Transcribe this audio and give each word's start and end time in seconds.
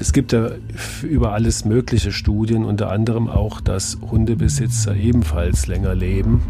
Und 0.00 0.04
es 0.06 0.14
gibt 0.14 0.32
ja 0.32 0.48
über 1.02 1.32
alles 1.32 1.66
mögliche 1.66 2.10
Studien, 2.10 2.64
unter 2.64 2.90
anderem 2.90 3.28
auch, 3.28 3.60
dass 3.60 3.98
Hundebesitzer 4.10 4.96
ebenfalls 4.96 5.66
länger 5.66 5.94
leben. 5.94 6.40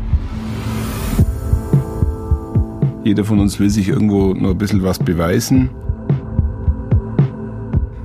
Jeder 3.03 3.25
von 3.25 3.41
uns 3.41 3.59
will 3.59 3.69
sich 3.69 3.89
irgendwo 3.89 4.35
nur 4.35 4.53
ein 4.53 4.59
bisschen 4.59 4.85
was 4.85 5.01
beweisen. 5.01 5.69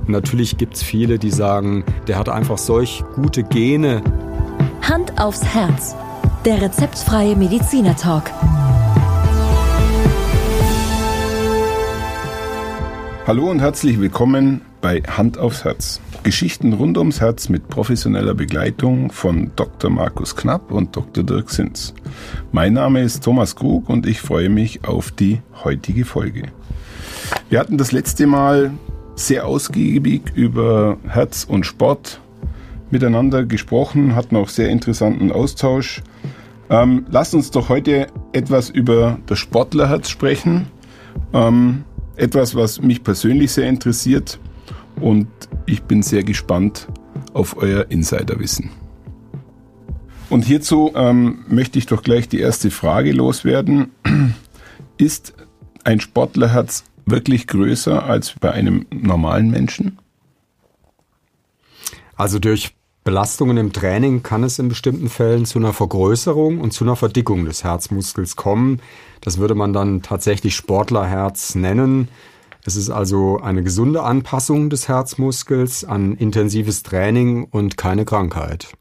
Natürlich 0.08 0.56
gibt 0.58 0.74
es 0.74 0.82
viele, 0.82 1.16
die 1.20 1.30
sagen, 1.30 1.84
der 2.08 2.18
hat 2.18 2.28
einfach 2.28 2.58
solch 2.58 3.04
gute 3.14 3.44
Gene. 3.44 4.02
Hand 4.82 5.16
aufs 5.16 5.44
Herz. 5.44 5.94
Der 6.44 6.60
rezeptfreie 6.60 7.36
Mediziner 7.36 7.94
Talk. 7.94 8.32
Hallo 13.28 13.48
und 13.48 13.60
herzlich 13.60 14.00
willkommen 14.00 14.60
bei 14.86 15.02
Hand 15.02 15.36
aufs 15.36 15.64
Herz. 15.64 16.00
Geschichten 16.22 16.72
rund 16.72 16.96
ums 16.96 17.20
Herz 17.20 17.48
mit 17.48 17.66
professioneller 17.66 18.34
Begleitung 18.34 19.10
von 19.10 19.50
Dr. 19.56 19.90
Markus 19.90 20.36
Knapp 20.36 20.70
und 20.70 20.94
Dr. 20.94 21.24
Dirk 21.24 21.50
Sins. 21.50 21.92
Mein 22.52 22.74
Name 22.74 23.02
ist 23.02 23.24
Thomas 23.24 23.56
Krug 23.56 23.88
und 23.88 24.06
ich 24.06 24.20
freue 24.20 24.48
mich 24.48 24.84
auf 24.84 25.10
die 25.10 25.40
heutige 25.64 26.04
Folge. 26.04 26.52
Wir 27.50 27.58
hatten 27.58 27.78
das 27.78 27.90
letzte 27.90 28.28
Mal 28.28 28.70
sehr 29.16 29.48
ausgiebig 29.48 30.30
über 30.36 30.98
Herz 31.08 31.42
und 31.42 31.66
Sport 31.66 32.20
miteinander 32.92 33.44
gesprochen, 33.44 34.14
hatten 34.14 34.36
auch 34.36 34.48
sehr 34.48 34.68
interessanten 34.68 35.32
Austausch. 35.32 36.00
Ähm, 36.70 37.06
lasst 37.10 37.34
uns 37.34 37.50
doch 37.50 37.68
heute 37.68 38.06
etwas 38.32 38.70
über 38.70 39.18
das 39.26 39.40
Sportlerherz 39.40 40.10
sprechen. 40.10 40.68
Ähm, 41.32 41.82
etwas, 42.14 42.54
was 42.54 42.80
mich 42.80 43.02
persönlich 43.02 43.50
sehr 43.50 43.68
interessiert 43.68 44.38
und 45.00 45.28
ich 45.66 45.82
bin 45.82 46.02
sehr 46.02 46.24
gespannt 46.24 46.88
auf 47.32 47.56
euer 47.56 47.86
Insiderwissen. 47.90 48.70
Und 50.28 50.44
hierzu 50.44 50.92
ähm, 50.94 51.44
möchte 51.48 51.78
ich 51.78 51.86
doch 51.86 52.02
gleich 52.02 52.28
die 52.28 52.40
erste 52.40 52.70
Frage 52.70 53.12
loswerden. 53.12 53.92
Ist 54.98 55.34
ein 55.84 56.00
Sportlerherz 56.00 56.84
wirklich 57.04 57.46
größer 57.46 58.04
als 58.04 58.34
bei 58.40 58.50
einem 58.50 58.86
normalen 58.90 59.50
Menschen? 59.50 59.98
Also 62.16 62.38
durch 62.38 62.74
Belastungen 63.04 63.56
im 63.56 63.72
Training 63.72 64.24
kann 64.24 64.42
es 64.42 64.58
in 64.58 64.68
bestimmten 64.68 65.08
Fällen 65.08 65.44
zu 65.44 65.60
einer 65.60 65.72
Vergrößerung 65.72 66.60
und 66.60 66.72
zu 66.72 66.82
einer 66.82 66.96
Verdickung 66.96 67.44
des 67.44 67.62
Herzmuskels 67.62 68.34
kommen. 68.34 68.80
Das 69.20 69.38
würde 69.38 69.54
man 69.54 69.72
dann 69.72 70.02
tatsächlich 70.02 70.56
Sportlerherz 70.56 71.54
nennen. 71.54 72.08
Es 72.66 72.74
ist 72.74 72.90
also 72.90 73.38
eine 73.38 73.62
gesunde 73.62 74.02
Anpassung 74.02 74.70
des 74.70 74.88
Herzmuskels 74.88 75.84
an 75.84 76.16
intensives 76.16 76.82
Training 76.82 77.44
und 77.44 77.76
keine 77.76 78.04
Krankheit. 78.04 78.72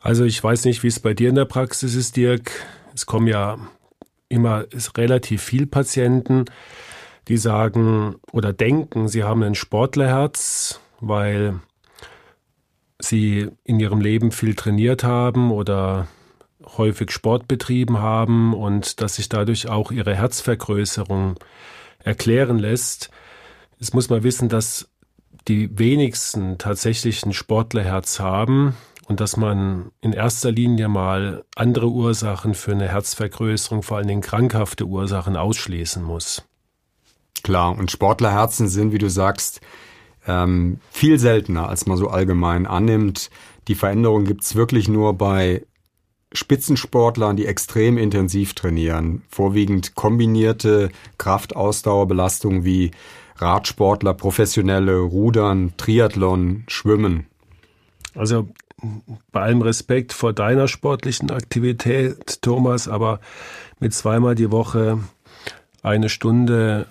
Also 0.00 0.24
ich 0.24 0.42
weiß 0.42 0.66
nicht, 0.66 0.84
wie 0.84 0.86
es 0.86 1.00
bei 1.00 1.12
dir 1.12 1.28
in 1.28 1.34
der 1.34 1.44
Praxis 1.44 1.96
ist, 1.96 2.16
Dirk. 2.16 2.52
Es 2.94 3.04
kommen 3.04 3.26
ja 3.26 3.58
immer 4.28 4.66
relativ 4.96 5.42
viel 5.42 5.66
Patienten, 5.66 6.44
die 7.26 7.38
sagen 7.38 8.14
oder 8.30 8.52
denken, 8.52 9.08
sie 9.08 9.24
haben 9.24 9.42
ein 9.42 9.56
Sportlerherz, 9.56 10.80
weil 11.00 11.58
sie 13.00 13.48
in 13.64 13.80
ihrem 13.80 14.00
Leben 14.00 14.30
viel 14.30 14.54
trainiert 14.54 15.02
haben 15.02 15.50
oder 15.50 16.06
häufig 16.76 17.10
Sport 17.10 17.48
betrieben 17.48 17.98
haben 17.98 18.54
und 18.54 19.00
dass 19.00 19.16
sich 19.16 19.28
dadurch 19.28 19.68
auch 19.68 19.90
ihre 19.90 20.14
Herzvergrößerung 20.14 21.34
erklären 22.04 22.58
lässt. 22.58 23.10
Es 23.78 23.92
muss 23.92 24.08
man 24.08 24.22
wissen, 24.22 24.48
dass 24.48 24.88
die 25.48 25.78
wenigsten 25.78 26.58
tatsächlich 26.58 27.24
ein 27.24 27.32
Sportlerherz 27.32 28.20
haben 28.20 28.74
und 29.06 29.20
dass 29.20 29.36
man 29.36 29.90
in 30.00 30.12
erster 30.12 30.52
Linie 30.52 30.88
mal 30.88 31.44
andere 31.56 31.88
Ursachen 31.88 32.54
für 32.54 32.72
eine 32.72 32.88
Herzvergrößerung, 32.88 33.82
vor 33.82 33.96
allen 33.96 34.06
Dingen 34.06 34.20
krankhafte 34.20 34.84
Ursachen, 34.84 35.36
ausschließen 35.36 36.02
muss. 36.02 36.42
Klar, 37.42 37.76
und 37.76 37.90
Sportlerherzen 37.90 38.68
sind, 38.68 38.92
wie 38.92 38.98
du 38.98 39.10
sagst, 39.10 39.60
ähm, 40.26 40.78
viel 40.90 41.18
seltener, 41.18 41.68
als 41.68 41.86
man 41.86 41.96
so 41.96 42.08
allgemein 42.08 42.66
annimmt. 42.66 43.30
Die 43.66 43.74
Veränderung 43.74 44.24
gibt's 44.24 44.54
wirklich 44.54 44.88
nur 44.88 45.14
bei 45.14 45.66
Spitzensportlern, 46.32 47.36
die 47.36 47.46
extrem 47.46 47.98
intensiv 47.98 48.54
trainieren. 48.54 49.22
Vorwiegend 49.28 49.94
kombinierte 49.94 50.90
Kraftausdauerbelastungen 51.18 52.64
wie 52.64 52.90
Radsportler, 53.36 54.14
professionelle 54.14 54.98
Rudern, 55.00 55.74
Triathlon, 55.76 56.64
Schwimmen. 56.68 57.26
Also 58.14 58.48
bei 59.30 59.42
allem 59.42 59.62
Respekt 59.62 60.12
vor 60.12 60.32
deiner 60.32 60.68
sportlichen 60.68 61.30
Aktivität, 61.30 62.42
Thomas, 62.42 62.88
aber 62.88 63.20
mit 63.78 63.94
zweimal 63.94 64.34
die 64.34 64.50
Woche 64.50 64.98
eine 65.82 66.08
Stunde 66.08 66.86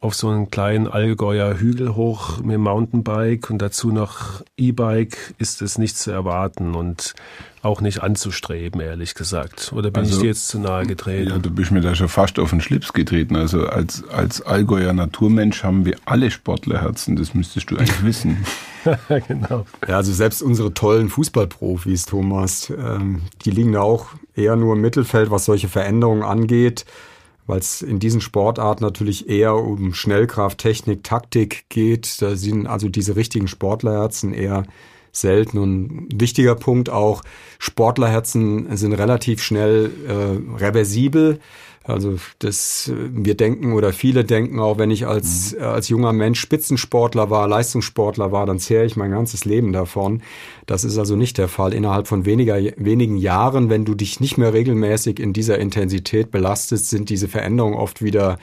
auf 0.00 0.14
so 0.14 0.28
einen 0.28 0.50
kleinen 0.50 0.88
Allgäuer 0.88 1.58
Hügel 1.58 1.94
hoch 1.94 2.38
mit 2.38 2.54
dem 2.54 2.62
Mountainbike 2.62 3.50
und 3.50 3.62
dazu 3.62 3.92
noch 3.92 4.42
E-Bike 4.56 5.34
ist 5.38 5.62
es 5.62 5.78
nicht 5.78 5.96
zu 5.96 6.10
erwarten 6.10 6.74
und 6.74 7.14
auch 7.62 7.80
nicht 7.80 8.02
anzustreben, 8.02 8.80
ehrlich 8.80 9.14
gesagt. 9.14 9.72
Oder 9.72 9.92
bin 9.92 10.00
also, 10.02 10.16
ich 10.16 10.20
dir 10.22 10.26
jetzt 10.26 10.48
zu 10.48 10.58
nahe 10.58 10.84
getreten? 10.84 11.30
Ja, 11.30 11.38
du 11.38 11.50
bist 11.50 11.70
mir 11.70 11.80
da 11.80 11.94
schon 11.94 12.08
fast 12.08 12.40
auf 12.40 12.50
den 12.50 12.60
Schlips 12.60 12.92
getreten. 12.92 13.36
Also 13.36 13.68
als, 13.68 14.02
als 14.08 14.42
Allgäuer 14.42 14.92
Naturmensch 14.92 15.62
haben 15.62 15.84
wir 15.84 15.96
alle 16.04 16.32
Sportlerherzen, 16.32 17.14
das 17.14 17.34
müsstest 17.34 17.70
du 17.70 17.76
eigentlich 17.76 18.04
wissen. 18.04 18.44
genau. 19.28 19.64
Ja, 19.86 19.98
also 19.98 20.12
selbst 20.12 20.42
unsere 20.42 20.74
tollen 20.74 21.08
Fußballprofis, 21.08 22.06
Thomas, 22.06 22.70
ähm, 22.70 23.22
die 23.44 23.52
liegen 23.52 23.74
da 23.74 23.82
auch 23.82 24.08
eher 24.34 24.56
nur 24.56 24.74
im 24.74 24.80
Mittelfeld, 24.80 25.30
was 25.30 25.44
solche 25.44 25.68
Veränderungen 25.68 26.24
angeht 26.24 26.84
weil 27.52 27.58
es 27.58 27.82
in 27.82 27.98
diesen 27.98 28.22
Sportarten 28.22 28.82
natürlich 28.82 29.28
eher 29.28 29.54
um 29.54 29.92
Schnellkraft, 29.92 30.56
Technik, 30.56 31.04
Taktik 31.04 31.66
geht. 31.68 32.22
Da 32.22 32.34
sind 32.34 32.66
also 32.66 32.88
diese 32.88 33.14
richtigen 33.14 33.46
Sportlerherzen 33.46 34.32
eher 34.32 34.64
selten. 35.12 35.58
Und 35.58 35.92
ein 35.92 36.08
wichtiger 36.18 36.54
Punkt 36.54 36.88
auch, 36.88 37.22
Sportlerherzen 37.58 38.74
sind 38.74 38.94
relativ 38.94 39.42
schnell 39.42 39.90
äh, 40.08 40.62
reversibel. 40.64 41.40
Also 41.84 42.16
das, 42.38 42.92
wir 42.94 43.36
denken 43.36 43.72
oder 43.72 43.92
viele 43.92 44.24
denken 44.24 44.60
auch, 44.60 44.78
wenn 44.78 44.90
ich 44.90 45.06
als, 45.06 45.52
mhm. 45.52 45.62
als 45.62 45.88
junger 45.88 46.12
Mensch 46.12 46.40
Spitzensportler 46.40 47.28
war, 47.28 47.48
Leistungssportler 47.48 48.30
war, 48.30 48.46
dann 48.46 48.60
zehre 48.60 48.84
ich 48.84 48.96
mein 48.96 49.10
ganzes 49.10 49.44
Leben 49.44 49.72
davon. 49.72 50.22
Das 50.66 50.84
ist 50.84 50.96
also 50.96 51.16
nicht 51.16 51.38
der 51.38 51.48
Fall. 51.48 51.74
Innerhalb 51.74 52.06
von 52.06 52.24
weniger, 52.24 52.56
wenigen 52.76 53.16
Jahren, 53.16 53.68
wenn 53.68 53.84
du 53.84 53.94
dich 53.94 54.20
nicht 54.20 54.38
mehr 54.38 54.52
regelmäßig 54.52 55.18
in 55.18 55.32
dieser 55.32 55.58
Intensität 55.58 56.30
belastest, 56.30 56.88
sind 56.88 57.10
diese 57.10 57.28
Veränderungen 57.28 57.74
oft 57.74 58.02
wieder 58.02 58.38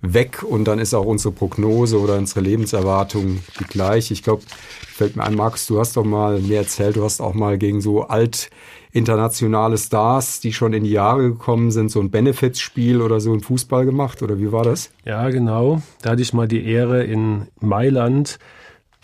weg 0.00 0.44
und 0.44 0.64
dann 0.64 0.78
ist 0.78 0.94
auch 0.94 1.04
unsere 1.04 1.32
Prognose 1.32 2.00
oder 2.00 2.16
unsere 2.16 2.40
Lebenserwartung 2.40 3.40
die 3.58 3.64
gleiche. 3.64 4.14
Ich 4.14 4.22
glaube, 4.22 4.42
fällt 4.86 5.16
mir 5.16 5.24
ein, 5.24 5.34
Max, 5.34 5.66
du 5.66 5.80
hast 5.80 5.96
doch 5.96 6.04
mal 6.04 6.38
mir 6.40 6.58
erzählt, 6.58 6.96
du 6.96 7.04
hast 7.04 7.20
auch 7.20 7.34
mal 7.34 7.58
gegen 7.58 7.80
so 7.80 8.02
alt 8.02 8.48
internationale 8.92 9.78
Stars, 9.78 10.40
die 10.40 10.52
schon 10.52 10.72
in 10.72 10.84
die 10.84 10.90
Jahre 10.90 11.22
gekommen 11.22 11.70
sind, 11.70 11.90
so 11.90 12.00
ein 12.00 12.10
Benefits-Spiel 12.10 13.00
oder 13.00 13.20
so 13.20 13.32
ein 13.32 13.40
Fußball 13.40 13.84
gemacht 13.84 14.22
oder 14.22 14.38
wie 14.38 14.52
war 14.52 14.64
das? 14.64 14.90
Ja, 15.04 15.28
genau. 15.30 15.82
Da 16.02 16.10
hatte 16.10 16.22
ich 16.22 16.32
mal 16.32 16.48
die 16.48 16.64
Ehre 16.64 17.04
in 17.04 17.48
Mailand 17.60 18.38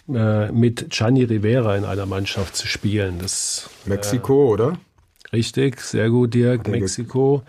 äh, 0.08 0.50
mit 0.52 0.90
Gianni 0.90 1.24
Rivera 1.24 1.76
in 1.76 1.84
einer 1.84 2.06
Mannschaft 2.06 2.56
zu 2.56 2.66
spielen. 2.66 3.18
Das, 3.20 3.68
Mexiko, 3.86 4.48
äh, 4.48 4.52
oder? 4.52 4.78
Richtig, 5.32 5.80
sehr 5.80 6.10
gut, 6.10 6.34
Dirk. 6.34 6.68
Mexiko. 6.68 7.42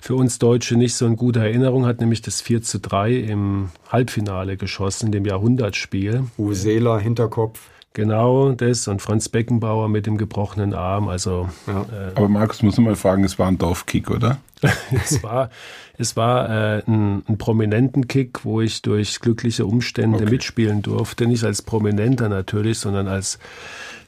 Für 0.00 0.14
uns 0.14 0.38
Deutsche 0.38 0.76
nicht 0.76 0.94
so 0.94 1.04
eine 1.04 1.16
gute 1.16 1.40
Erinnerung, 1.40 1.84
hat 1.84 2.00
nämlich 2.00 2.22
das 2.22 2.40
4 2.40 2.62
zu 2.62 2.80
3 2.80 3.12
im 3.12 3.68
Halbfinale 3.90 4.56
geschossen, 4.56 5.12
dem 5.12 5.26
Jahrhundertspiel. 5.26 6.24
Seeler, 6.52 6.98
Hinterkopf. 6.98 7.60
Genau 7.96 8.52
das 8.52 8.88
und 8.88 9.00
Franz 9.00 9.30
Beckenbauer 9.30 9.88
mit 9.88 10.04
dem 10.04 10.18
gebrochenen 10.18 10.74
Arm. 10.74 11.08
Also, 11.08 11.48
ja. 11.66 11.80
äh, 11.80 12.12
Aber 12.14 12.28
Markus 12.28 12.62
muss 12.62 12.76
mal 12.76 12.94
fragen, 12.94 13.24
es 13.24 13.38
war 13.38 13.48
ein 13.48 13.56
Dorfkick, 13.56 14.10
oder? 14.10 14.36
es 14.92 15.22
war, 15.22 15.48
es 15.96 16.14
war 16.14 16.50
äh, 16.50 16.82
ein, 16.86 17.22
ein, 17.26 17.38
prominenten 17.38 18.06
Kick, 18.06 18.44
wo 18.44 18.60
ich 18.60 18.82
durch 18.82 19.20
glückliche 19.20 19.64
Umstände 19.64 20.18
okay. 20.18 20.30
mitspielen 20.30 20.82
durfte. 20.82 21.26
Nicht 21.26 21.42
als 21.44 21.62
Prominenter 21.62 22.28
natürlich, 22.28 22.80
sondern 22.80 23.08
als 23.08 23.38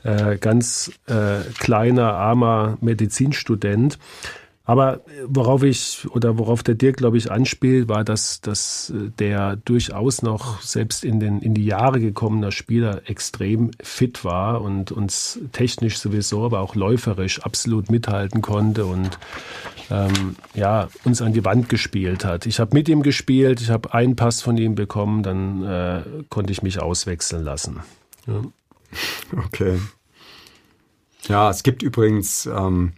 äh, 0.05 0.37
ganz 0.37 0.93
äh, 1.07 1.39
kleiner, 1.59 2.13
armer 2.13 2.77
Medizinstudent. 2.83 3.99
Aber 4.69 4.97
äh, 4.97 5.25
worauf 5.27 5.63
ich 5.63 6.07
oder 6.11 6.37
worauf 6.37 6.63
der 6.63 6.75
Dirk, 6.75 6.99
glaube 6.99 7.17
ich, 7.17 7.31
anspielt, 7.31 7.89
war, 7.89 8.05
dass, 8.05 8.43
dass 8.43 8.91
äh, 8.91 9.09
der 9.19 9.57
durchaus 9.57 10.21
noch 10.21 10.61
selbst 10.61 11.07
in, 11.07 11.21
den, 11.21 11.41
in 11.41 11.55
die 11.55 11.65
Jahre 11.65 12.01
gekommener 12.01 12.53
Spieler 12.53 13.01
extrem 13.07 13.71
fit 13.83 14.27
war 14.27 14.61
und 14.61 14.93
uns 14.93 15.41
technisch 15.53 15.97
sowieso, 15.99 16.45
aber 16.45 16.61
auch 16.61 16.75
läuferisch 16.75 17.41
absolut 17.41 17.91
mithalten 17.91 18.43
konnte 18.43 18.85
und 18.85 19.19
ähm, 19.91 20.37
ja, 20.53 20.91
uns 21.03 21.23
an 21.23 21.33
die 21.33 21.47
Wand 21.47 21.71
gespielt 21.71 22.27
hat. 22.27 22.45
Ich 22.45 22.61
habe 22.61 22.77
mit 22.77 22.91
ihm 22.91 23.03
gespielt, 23.03 23.63
ich 23.63 23.71
habe 23.71 23.95
einen 23.95 24.17
Pass 24.17 24.43
von 24.43 24.59
ihm 24.59 24.75
bekommen, 24.75 25.23
dann 25.23 25.65
äh, 25.65 26.03
konnte 26.29 26.53
ich 26.53 26.61
mich 26.61 26.83
auswechseln 26.83 27.43
lassen. 27.43 27.81
Ja. 28.27 28.43
Okay. 29.47 29.81
Ja, 31.27 31.49
es 31.49 31.63
gibt 31.63 31.83
übrigens 31.83 32.45
ähm, 32.45 32.93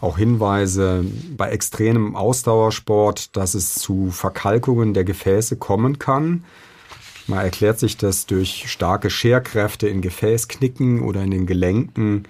auch 0.00 0.18
Hinweise 0.18 1.04
bei 1.36 1.50
extremem 1.50 2.14
Ausdauersport, 2.14 3.36
dass 3.36 3.54
es 3.54 3.74
zu 3.74 4.10
Verkalkungen 4.10 4.94
der 4.94 5.04
Gefäße 5.04 5.56
kommen 5.56 5.98
kann. 5.98 6.44
Man 7.26 7.40
erklärt 7.40 7.78
sich 7.78 7.96
das 7.96 8.26
durch 8.26 8.64
starke 8.68 9.10
Scherkräfte 9.10 9.88
in 9.88 10.00
Gefäßknicken 10.00 11.02
oder 11.02 11.22
in 11.22 11.30
den 11.30 11.46
Gelenken. 11.46 12.24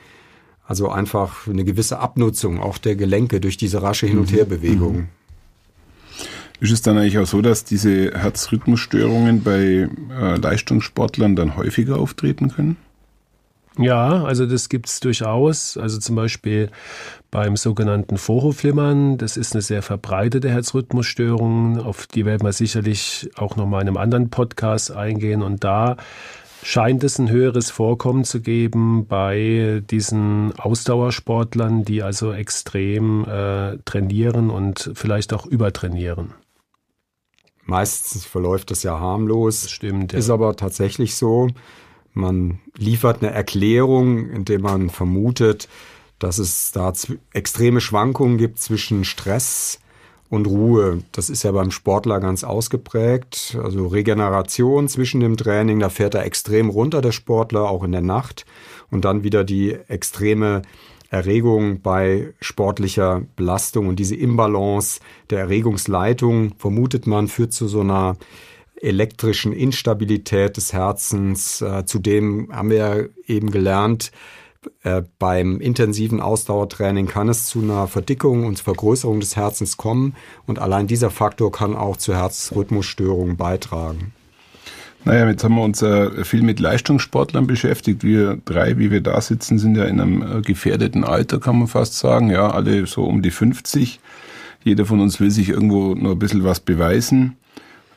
Also 0.67 0.91
einfach 0.91 1.47
eine 1.47 1.65
gewisse 1.65 1.99
Abnutzung 2.01 2.61
auch 2.61 2.79
der 2.79 2.97
Gelenke 2.97 3.41
durch 3.41 3.57
diese 3.57 3.83
rasche 3.83 4.07
Hin- 4.07 4.19
und 4.19 4.33
mhm. 4.33 4.37
Herbewegung. 4.37 4.97
Mhm. 4.97 5.09
Ist 6.61 6.73
es 6.73 6.83
dann 6.83 6.99
eigentlich 6.99 7.19
auch 7.19 7.27
so, 7.27 7.41
dass 7.41 7.65
diese 7.65 8.13
Herzrhythmusstörungen 8.13 9.45
bei 9.45 9.89
äh, 10.11 10.37
Leistungssportlern 10.37 11.37
dann 11.37 11.57
häufiger 11.57 11.99
auftreten 11.99 12.51
können? 12.51 12.77
Ja, 13.79 14.25
also 14.25 14.47
das 14.47 14.69
gibt 14.69 14.89
es 14.89 15.01
durchaus. 15.01 15.77
Also 15.77 15.99
zum 15.99 16.17
Beispiel 16.17 16.71
beim 17.31 17.57
sogenannten 17.57 18.19
Vorhofflimmern. 18.19 19.19
Das 19.19 19.37
ist 19.37 19.53
eine 19.55 19.63
sehr 19.63 19.83
verbreitete 19.83 20.51
Herzrhythmusstörung, 20.51 21.81
auf 21.81 22.07
die 22.07 22.27
werden 22.27 22.45
wir 22.45 22.53
sicherlich 22.53 23.31
auch 23.37 23.57
nochmal 23.57 23.83
in 23.83 23.89
einem 23.89 23.97
anderen 23.97 24.31
Podcast 24.31 24.91
eingehen. 24.91 25.43
Und 25.43 25.63
da 25.63 25.97
scheint 26.63 27.05
es 27.05 27.19
ein 27.19 27.31
höheres 27.31 27.71
Vorkommen 27.71 28.25
zu 28.25 28.41
geben 28.41 29.07
bei 29.07 29.83
diesen 29.89 30.59
Ausdauersportlern, 30.59 31.85
die 31.85 32.03
also 32.03 32.33
extrem 32.33 33.25
äh, 33.25 33.79
trainieren 33.85 34.51
und 34.51 34.91
vielleicht 34.95 35.33
auch 35.33 35.47
übertrainieren. 35.47 36.35
Meistens 37.65 38.25
verläuft 38.25 38.71
das 38.71 38.83
ja 38.83 38.99
harmlos. 38.99 39.63
Das 39.63 39.71
stimmt. 39.71 40.13
Ja. 40.13 40.19
Ist 40.19 40.31
aber 40.31 40.57
tatsächlich 40.57 41.15
so. 41.15 41.49
Man 42.15 42.59
liefert 42.77 43.23
eine 43.23 43.33
Erklärung, 43.33 44.29
indem 44.31 44.63
man 44.63 44.91
vermutet, 44.91 45.69
dass 46.19 46.39
es 46.39 46.73
da 46.73 46.93
extreme 47.33 47.81
Schwankungen 47.81 48.39
gibt 48.39 48.59
zwischen 48.59 49.05
Stress 49.05 49.79
und 50.31 50.47
Ruhe. 50.47 51.03
Das 51.13 51.31
ist 51.31 51.43
ja 51.43 51.53
beim 51.53 51.71
Sportler 51.71 52.21
ganz 52.21 52.45
ausgeprägt. 52.45 53.57
Also 53.63 53.87
Regeneration 53.87 54.89
zwischen 54.89 55.21
dem 55.21 55.37
Training, 55.37 55.79
da 55.79 55.89
fährt 55.89 56.15
er 56.15 56.25
extrem 56.25 56.71
runter, 56.71 57.01
der 57.01 57.13
Sportler, 57.13 57.69
auch 57.69 57.85
in 57.85 57.93
der 57.93 58.03
Nacht. 58.03 58.45
Und 58.91 59.05
dann 59.05 59.23
wieder 59.23 59.45
die 59.45 59.73
extreme 59.89 60.63
Erregung 61.11 61.81
bei 61.81 62.35
sportlicher 62.41 63.23
Belastung. 63.37 63.89
Und 63.89 63.99
diese 63.99 64.17
Imbalance 64.17 65.01
der 65.31 65.41
Erregungsleitung, 65.41 66.55
vermutet 66.59 67.07
man, 67.07 67.29
führt 67.29 67.53
zu 67.53 67.69
so 67.69 67.81
einer 67.81 68.17
elektrischen 68.81 69.53
Instabilität 69.53 70.57
des 70.57 70.73
Herzens. 70.73 71.61
Äh, 71.61 71.85
zudem 71.85 72.49
haben 72.53 72.71
wir 72.71 73.11
eben 73.27 73.51
gelernt, 73.51 74.11
äh, 74.83 75.03
beim 75.19 75.61
intensiven 75.61 76.21
Ausdauertraining 76.21 77.07
kann 77.07 77.29
es 77.29 77.47
zu 77.47 77.61
einer 77.61 77.87
Verdickung 77.87 78.45
und 78.45 78.59
Vergrößerung 78.59 79.21
des 79.21 79.37
Herzens 79.37 79.77
kommen 79.77 80.15
und 80.47 80.59
allein 80.59 80.87
dieser 80.87 81.11
Faktor 81.11 81.53
kann 81.53 81.77
auch 81.77 81.97
zu 81.97 82.15
Herzrhythmusstörungen 82.15 83.37
beitragen. 83.37 84.13
Naja, 85.05 85.29
jetzt 85.31 85.45
haben 85.45 85.55
wir 85.55 85.63
uns 85.63 85.81
äh, 85.81 86.25
viel 86.25 86.43
mit 86.43 86.59
Leistungssportlern 86.59 87.47
beschäftigt. 87.47 88.03
Wir 88.03 88.41
drei, 88.45 88.79
wie 88.79 88.91
wir 88.91 89.01
da 89.01 89.21
sitzen, 89.21 89.59
sind 89.59 89.77
ja 89.77 89.85
in 89.85 90.01
einem 90.01 90.39
äh, 90.39 90.43
gefährdeten 90.43 91.05
Alter, 91.05 91.39
kann 91.39 91.59
man 91.59 91.69
fast 91.69 91.99
sagen. 91.99 92.31
Ja, 92.31 92.51
alle 92.51 92.85
so 92.87 93.05
um 93.05 93.23
die 93.23 93.31
50. 93.31 94.01
Jeder 94.65 94.85
von 94.87 95.01
uns 95.01 95.21
will 95.21 95.31
sich 95.31 95.51
irgendwo 95.51 95.95
noch 95.95 96.13
ein 96.13 96.19
bisschen 96.19 96.43
was 96.43 96.61
beweisen. 96.61 97.37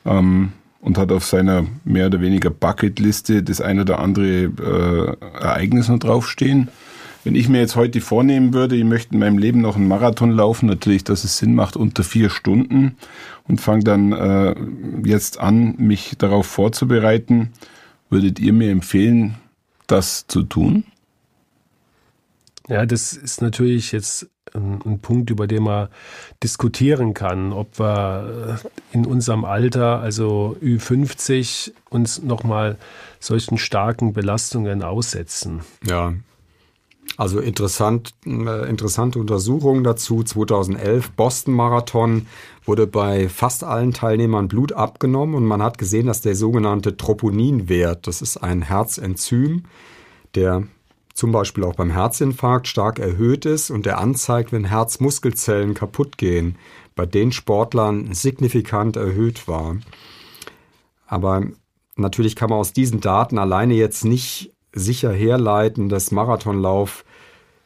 Ähm, 0.06 0.52
und 0.82 0.98
hat 0.98 1.12
auf 1.12 1.24
seiner 1.24 1.64
mehr 1.84 2.06
oder 2.06 2.20
weniger 2.20 2.50
Bucketliste 2.50 3.42
das 3.42 3.62
ein 3.62 3.80
oder 3.80 4.00
andere 4.00 4.26
äh, 4.26 5.40
Ereignis 5.40 5.88
noch 5.88 6.00
draufstehen. 6.00 6.68
Wenn 7.24 7.36
ich 7.36 7.48
mir 7.48 7.60
jetzt 7.60 7.76
heute 7.76 8.00
vornehmen 8.00 8.52
würde, 8.52 8.74
ich 8.74 8.84
möchte 8.84 9.14
in 9.14 9.20
meinem 9.20 9.38
Leben 9.38 9.60
noch 9.60 9.76
einen 9.76 9.86
Marathon 9.86 10.32
laufen, 10.32 10.66
natürlich, 10.66 11.04
dass 11.04 11.22
es 11.22 11.38
Sinn 11.38 11.54
macht 11.54 11.76
unter 11.76 12.02
vier 12.02 12.30
Stunden 12.30 12.96
und 13.46 13.60
fange 13.60 13.84
dann 13.84 14.12
äh, 14.12 14.54
jetzt 15.04 15.38
an, 15.38 15.76
mich 15.78 16.16
darauf 16.18 16.46
vorzubereiten, 16.46 17.52
würdet 18.10 18.40
ihr 18.40 18.52
mir 18.52 18.70
empfehlen, 18.72 19.36
das 19.86 20.26
zu 20.26 20.42
tun? 20.42 20.84
Ja, 22.68 22.86
das 22.86 23.12
ist 23.12 23.42
natürlich 23.42 23.92
jetzt 23.92 24.28
ein, 24.54 24.80
ein, 24.84 25.00
Punkt, 25.00 25.30
über 25.30 25.46
den 25.46 25.64
man 25.64 25.88
diskutieren 26.42 27.14
kann, 27.14 27.52
ob 27.52 27.78
wir 27.78 28.60
in 28.92 29.06
unserem 29.06 29.44
Alter, 29.44 30.00
also 30.00 30.56
Ü50, 30.62 31.72
uns 31.90 32.22
nochmal 32.22 32.76
solchen 33.18 33.58
starken 33.58 34.12
Belastungen 34.12 34.82
aussetzen. 34.82 35.62
Ja. 35.84 36.14
Also 37.16 37.40
interessant, 37.40 38.14
äh, 38.24 38.68
interessante 38.68 39.18
Untersuchungen 39.18 39.84
dazu. 39.84 40.22
2011 40.22 41.10
Boston 41.10 41.54
Marathon 41.54 42.26
wurde 42.64 42.86
bei 42.86 43.28
fast 43.28 43.64
allen 43.64 43.92
Teilnehmern 43.92 44.48
Blut 44.48 44.72
abgenommen 44.72 45.34
und 45.34 45.44
man 45.44 45.62
hat 45.62 45.78
gesehen, 45.78 46.06
dass 46.06 46.20
der 46.20 46.36
sogenannte 46.36 46.96
Troponinwert, 46.96 48.06
das 48.06 48.22
ist 48.22 48.38
ein 48.38 48.62
Herzenzym, 48.62 49.64
der 50.34 50.62
zum 51.14 51.32
Beispiel 51.32 51.64
auch 51.64 51.74
beim 51.74 51.90
Herzinfarkt 51.90 52.66
stark 52.66 52.98
erhöht 52.98 53.44
ist 53.44 53.70
und 53.70 53.86
der 53.86 53.98
anzeigt, 53.98 54.52
wenn 54.52 54.64
Herzmuskelzellen 54.64 55.74
kaputt 55.74 56.18
gehen, 56.18 56.56
bei 56.94 57.06
den 57.06 57.32
Sportlern 57.32 58.14
signifikant 58.14 58.96
erhöht 58.96 59.48
war. 59.48 59.76
Aber 61.06 61.42
natürlich 61.96 62.36
kann 62.36 62.50
man 62.50 62.58
aus 62.58 62.72
diesen 62.72 63.00
Daten 63.00 63.38
alleine 63.38 63.74
jetzt 63.74 64.04
nicht 64.04 64.52
sicher 64.72 65.12
herleiten, 65.12 65.88
dass 65.88 66.10
Marathonlauf 66.10 67.04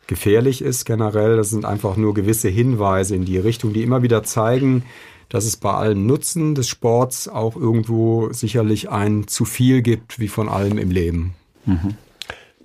gefährlich 0.07 0.63
ist 0.63 0.85
generell. 0.85 1.37
Das 1.37 1.51
sind 1.51 1.65
einfach 1.65 1.97
nur 1.97 2.15
gewisse 2.15 2.49
Hinweise 2.49 3.15
in 3.15 3.25
die 3.25 3.39
Richtung, 3.39 3.73
die 3.73 3.83
immer 3.83 4.03
wieder 4.03 4.23
zeigen, 4.23 4.85
dass 5.29 5.45
es 5.45 5.57
bei 5.57 5.73
allem 5.73 6.07
Nutzen 6.07 6.55
des 6.55 6.69
Sports 6.69 7.29
auch 7.29 7.57
irgendwo 7.57 8.33
sicherlich 8.33 8.91
ein 8.91 9.27
zu 9.27 9.45
viel 9.45 9.83
gibt, 9.83 10.21
wie 10.21 10.29
von 10.29 10.49
allem 10.49 10.79
im 10.79 10.91
Leben. 10.91 11.35
Mhm. 11.65 11.97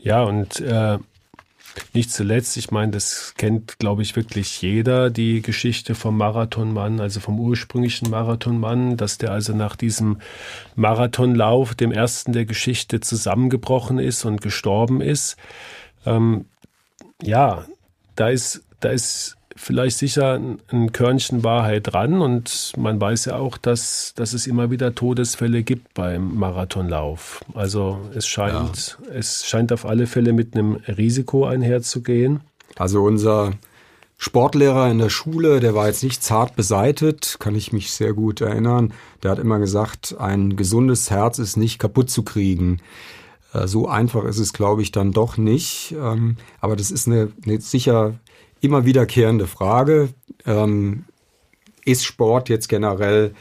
Ja, 0.04 0.24
und 0.24 0.60
äh, 0.60 0.98
nicht 1.94 2.12
zuletzt, 2.12 2.58
ich 2.58 2.72
meine, 2.72 2.92
das 2.92 3.34
kennt, 3.38 3.80
glaube 3.80 4.02
ich, 4.02 4.16
wirklich 4.16 4.62
jeder, 4.62 5.10
die 5.10 5.42
Geschichte 5.42 5.96
vom 5.96 6.18
Marathonmann, 6.18 7.00
also 7.00 7.20
vom 7.20 7.40
ursprünglichen 7.40 8.10
Marathonmann, 8.10 8.98
dass 8.98 9.18
der 9.18 9.32
also 9.32 9.56
nach 9.56 9.76
diesem 9.76 10.20
Marathonlauf, 10.76 11.76
dem 11.76 11.92
ersten 11.92 12.34
der 12.34 12.46
Geschichte, 12.46 13.00
zusammengebrochen 13.00 14.00
ist 14.00 14.26
und 14.26 14.42
gestorben 14.42 15.02
ist. 15.02 15.38
Ähm, 16.06 16.46
ja, 17.22 17.66
da 18.16 18.30
ist, 18.30 18.64
da 18.80 18.90
ist 18.90 19.38
vielleicht 19.62 19.98
sicher 19.98 20.40
ein 20.72 20.92
Körnchen 20.92 21.44
Wahrheit 21.44 21.94
dran 21.94 22.22
und 22.22 22.74
man 22.78 23.00
weiß 23.00 23.26
ja 23.26 23.36
auch, 23.36 23.58
dass, 23.58 24.14
dass 24.16 24.34
es 24.34 24.48
immer 24.48 24.72
wieder 24.72 24.96
Todesfälle 24.96 25.64
gibt 25.64 25.94
beim 25.94 26.36
Marathonlauf. 26.36 27.46
Also 27.54 28.00
es 28.16 28.28
scheint, 28.28 28.98
ja. 29.06 29.14
es 29.14 29.46
scheint 29.46 29.72
auf 29.72 29.86
alle 29.86 30.08
Fälle 30.08 30.34
mit 30.34 30.56
einem 30.56 30.78
Risiko 30.88 31.46
einherzugehen. 31.46 32.42
Also 32.76 33.04
unser 33.04 33.54
Sportlehrer 34.18 34.90
in 34.90 34.98
der 34.98 35.10
Schule, 35.10 35.60
der 35.60 35.76
war 35.76 35.88
jetzt 35.88 36.04
nicht 36.04 36.24
zart 36.24 36.56
beseitet, 36.56 37.38
kann 37.40 37.56
ich 37.56 37.72
mich 37.72 37.92
sehr 37.92 38.14
gut 38.14 38.42
erinnern. 38.42 38.94
Der 39.22 39.32
hat 39.32 39.40
immer 39.40 39.60
gesagt, 39.60 40.16
ein 40.20 40.56
gesundes 40.56 41.12
Herz 41.12 41.38
ist 41.38 41.56
nicht 41.56 41.80
kaputt 41.80 42.10
zu 42.10 42.24
kriegen. 42.24 42.82
Äh, 43.54 43.68
so 43.68 43.88
einfach 43.88 44.26
ist 44.26 44.40
es, 44.40 44.54
glaube 44.54 44.82
ich, 44.82 44.92
dann 44.92 45.12
doch 45.12 45.38
nicht. 45.38 45.96
Ähm, 45.98 46.38
aber 46.60 46.76
das 46.76 46.90
ist 46.92 47.08
eine, 47.08 47.32
eine 47.46 47.62
sicher 47.62 48.16
immer 48.62 48.86
wiederkehrende 48.86 49.48
Frage. 49.48 50.10
Ähm, 50.46 51.06
ist 51.84 52.06
Sport 52.06 52.50
jetzt 52.50 52.70
generell 52.70 53.34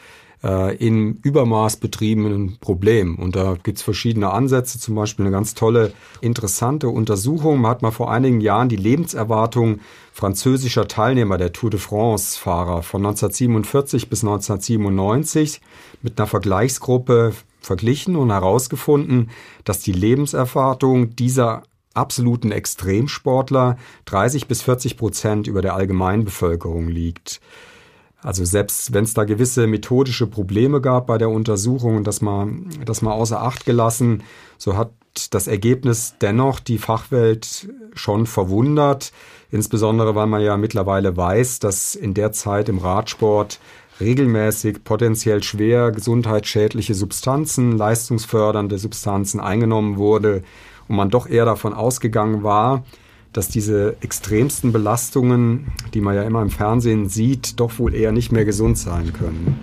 äh, 0.42 0.76
in 0.76 1.16
Übermaß 1.22 1.76
betrieben 1.76 2.26
ein 2.26 2.56
Problem? 2.60 3.16
Und 3.16 3.36
da 3.36 3.56
gibt's 3.62 3.82
verschiedene 3.82 4.30
Ansätze, 4.32 4.78
zum 4.78 4.94
Beispiel 4.94 5.26
eine 5.26 5.32
ganz 5.32 5.54
tolle, 5.54 5.92
interessante 6.20 6.88
Untersuchung. 6.88 7.60
Man 7.60 7.70
hat 7.70 7.82
mal 7.82 7.90
vor 7.90 8.10
einigen 8.10 8.40
Jahren 8.40 8.68
die 8.68 8.76
Lebenserwartung 8.76 9.80
französischer 10.12 10.88
Teilnehmer 10.88 11.38
der 11.38 11.52
Tour 11.52 11.70
de 11.70 11.80
France-Fahrer 11.80 12.82
von 12.82 13.04
1947 13.04 14.08
bis 14.08 14.24
1997 14.24 15.60
mit 16.02 16.18
einer 16.18 16.26
Vergleichsgruppe 16.26 17.34
verglichen 17.60 18.16
und 18.16 18.30
herausgefunden, 18.30 19.30
dass 19.64 19.80
die 19.80 19.92
Lebenserwartung 19.92 21.14
dieser 21.14 21.62
absoluten 21.94 22.52
Extremsportler 22.52 23.76
30 24.06 24.46
bis 24.46 24.62
40 24.62 24.96
Prozent 24.96 25.46
über 25.46 25.62
der 25.62 25.74
Allgemeinbevölkerung 25.74 26.88
liegt. 26.88 27.40
Also 28.22 28.44
selbst 28.44 28.92
wenn 28.92 29.04
es 29.04 29.14
da 29.14 29.24
gewisse 29.24 29.66
methodische 29.66 30.26
Probleme 30.26 30.80
gab 30.80 31.06
bei 31.06 31.16
der 31.16 31.30
Untersuchung, 31.30 32.04
das 32.04 32.20
mal, 32.20 32.48
das 32.84 33.00
mal 33.00 33.12
außer 33.12 33.40
Acht 33.40 33.64
gelassen, 33.64 34.22
so 34.58 34.76
hat 34.76 34.92
das 35.30 35.48
Ergebnis 35.48 36.14
dennoch 36.20 36.60
die 36.60 36.78
Fachwelt 36.78 37.68
schon 37.94 38.26
verwundert, 38.26 39.12
insbesondere 39.50 40.14
weil 40.14 40.26
man 40.26 40.42
ja 40.42 40.56
mittlerweile 40.56 41.16
weiß, 41.16 41.58
dass 41.60 41.94
in 41.94 42.14
der 42.14 42.32
Zeit 42.32 42.68
im 42.68 42.78
Radsport 42.78 43.58
regelmäßig 44.00 44.84
potenziell 44.84 45.42
schwer 45.42 45.90
gesundheitsschädliche 45.90 46.94
Substanzen, 46.94 47.76
leistungsfördernde 47.76 48.78
Substanzen 48.78 49.40
eingenommen 49.40 49.96
wurde 49.96 50.42
und 50.90 50.96
man 50.96 51.08
doch 51.08 51.28
eher 51.28 51.44
davon 51.44 51.72
ausgegangen 51.72 52.42
war, 52.42 52.84
dass 53.32 53.46
diese 53.46 53.96
extremsten 54.00 54.72
Belastungen, 54.72 55.70
die 55.94 56.00
man 56.00 56.16
ja 56.16 56.24
immer 56.24 56.42
im 56.42 56.50
Fernsehen 56.50 57.08
sieht, 57.08 57.60
doch 57.60 57.78
wohl 57.78 57.94
eher 57.94 58.10
nicht 58.10 58.32
mehr 58.32 58.44
gesund 58.44 58.76
sein 58.76 59.12
können. 59.12 59.56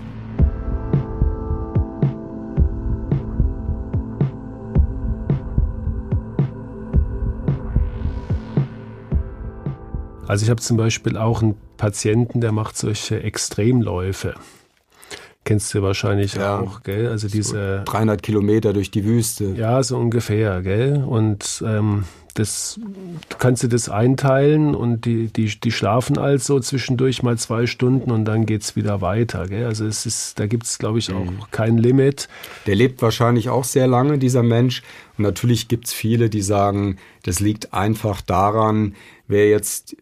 Also 10.28 10.46
ich 10.46 10.50
habe 10.50 10.62
zum 10.62 10.78
Beispiel 10.78 11.18
auch 11.18 11.42
einen 11.42 11.56
Patienten, 11.76 12.40
der 12.40 12.54
macht 12.54 12.78
solche 12.78 13.22
Extremläufe. 13.22 14.34
Kennst 15.48 15.74
du 15.74 15.82
wahrscheinlich 15.82 16.34
ja, 16.34 16.60
auch, 16.60 16.84
gell? 16.84 17.08
Also 17.08 17.30
diese 17.30 17.84
300 17.86 18.22
Kilometer 18.22 18.74
durch 18.74 18.92
die 18.92 19.06
Wüste. 19.06 19.54
Ja, 19.56 19.82
so 19.82 19.98
ungefähr, 19.98 20.62
gell? 20.62 21.02
Und 21.08 21.64
ähm, 21.66 22.04
das 22.34 22.82
kannst 23.40 23.64
du 23.64 23.70
das 23.70 23.88
einteilen 23.88 24.76
und 24.76 25.06
die, 25.06 25.28
die, 25.28 25.58
die 25.58 25.72
schlafen 25.72 26.18
also 26.18 26.60
zwischendurch 26.60 27.24
mal 27.24 27.38
zwei 27.38 27.66
Stunden 27.66 28.12
und 28.12 28.26
dann 28.26 28.46
geht 28.46 28.62
es 28.62 28.76
wieder 28.76 29.00
weiter. 29.00 29.48
Gell? 29.48 29.66
Also 29.66 29.86
es 29.86 30.06
ist, 30.06 30.38
da 30.38 30.48
gibt 30.48 30.66
es, 30.66 30.80
glaube 30.80 31.00
ich, 31.00 31.14
auch 31.14 31.24
mhm. 31.24 31.40
kein 31.52 31.78
Limit. 31.78 32.28
Der 32.66 32.76
lebt 32.76 33.02
wahrscheinlich 33.02 33.48
auch 33.48 33.64
sehr 33.64 33.88
lange, 33.88 34.18
dieser 34.18 34.44
Mensch. 34.44 34.84
Und 35.18 35.24
natürlich 35.24 35.70
gibt 35.70 35.88
es 35.88 35.94
viele, 35.94 36.30
die 36.30 36.42
sagen, 36.42 36.98
das 37.24 37.40
liegt 37.40 37.74
einfach 37.74 38.20
daran, 38.20 38.96
wer 39.30 39.48
jetzt 39.48 39.96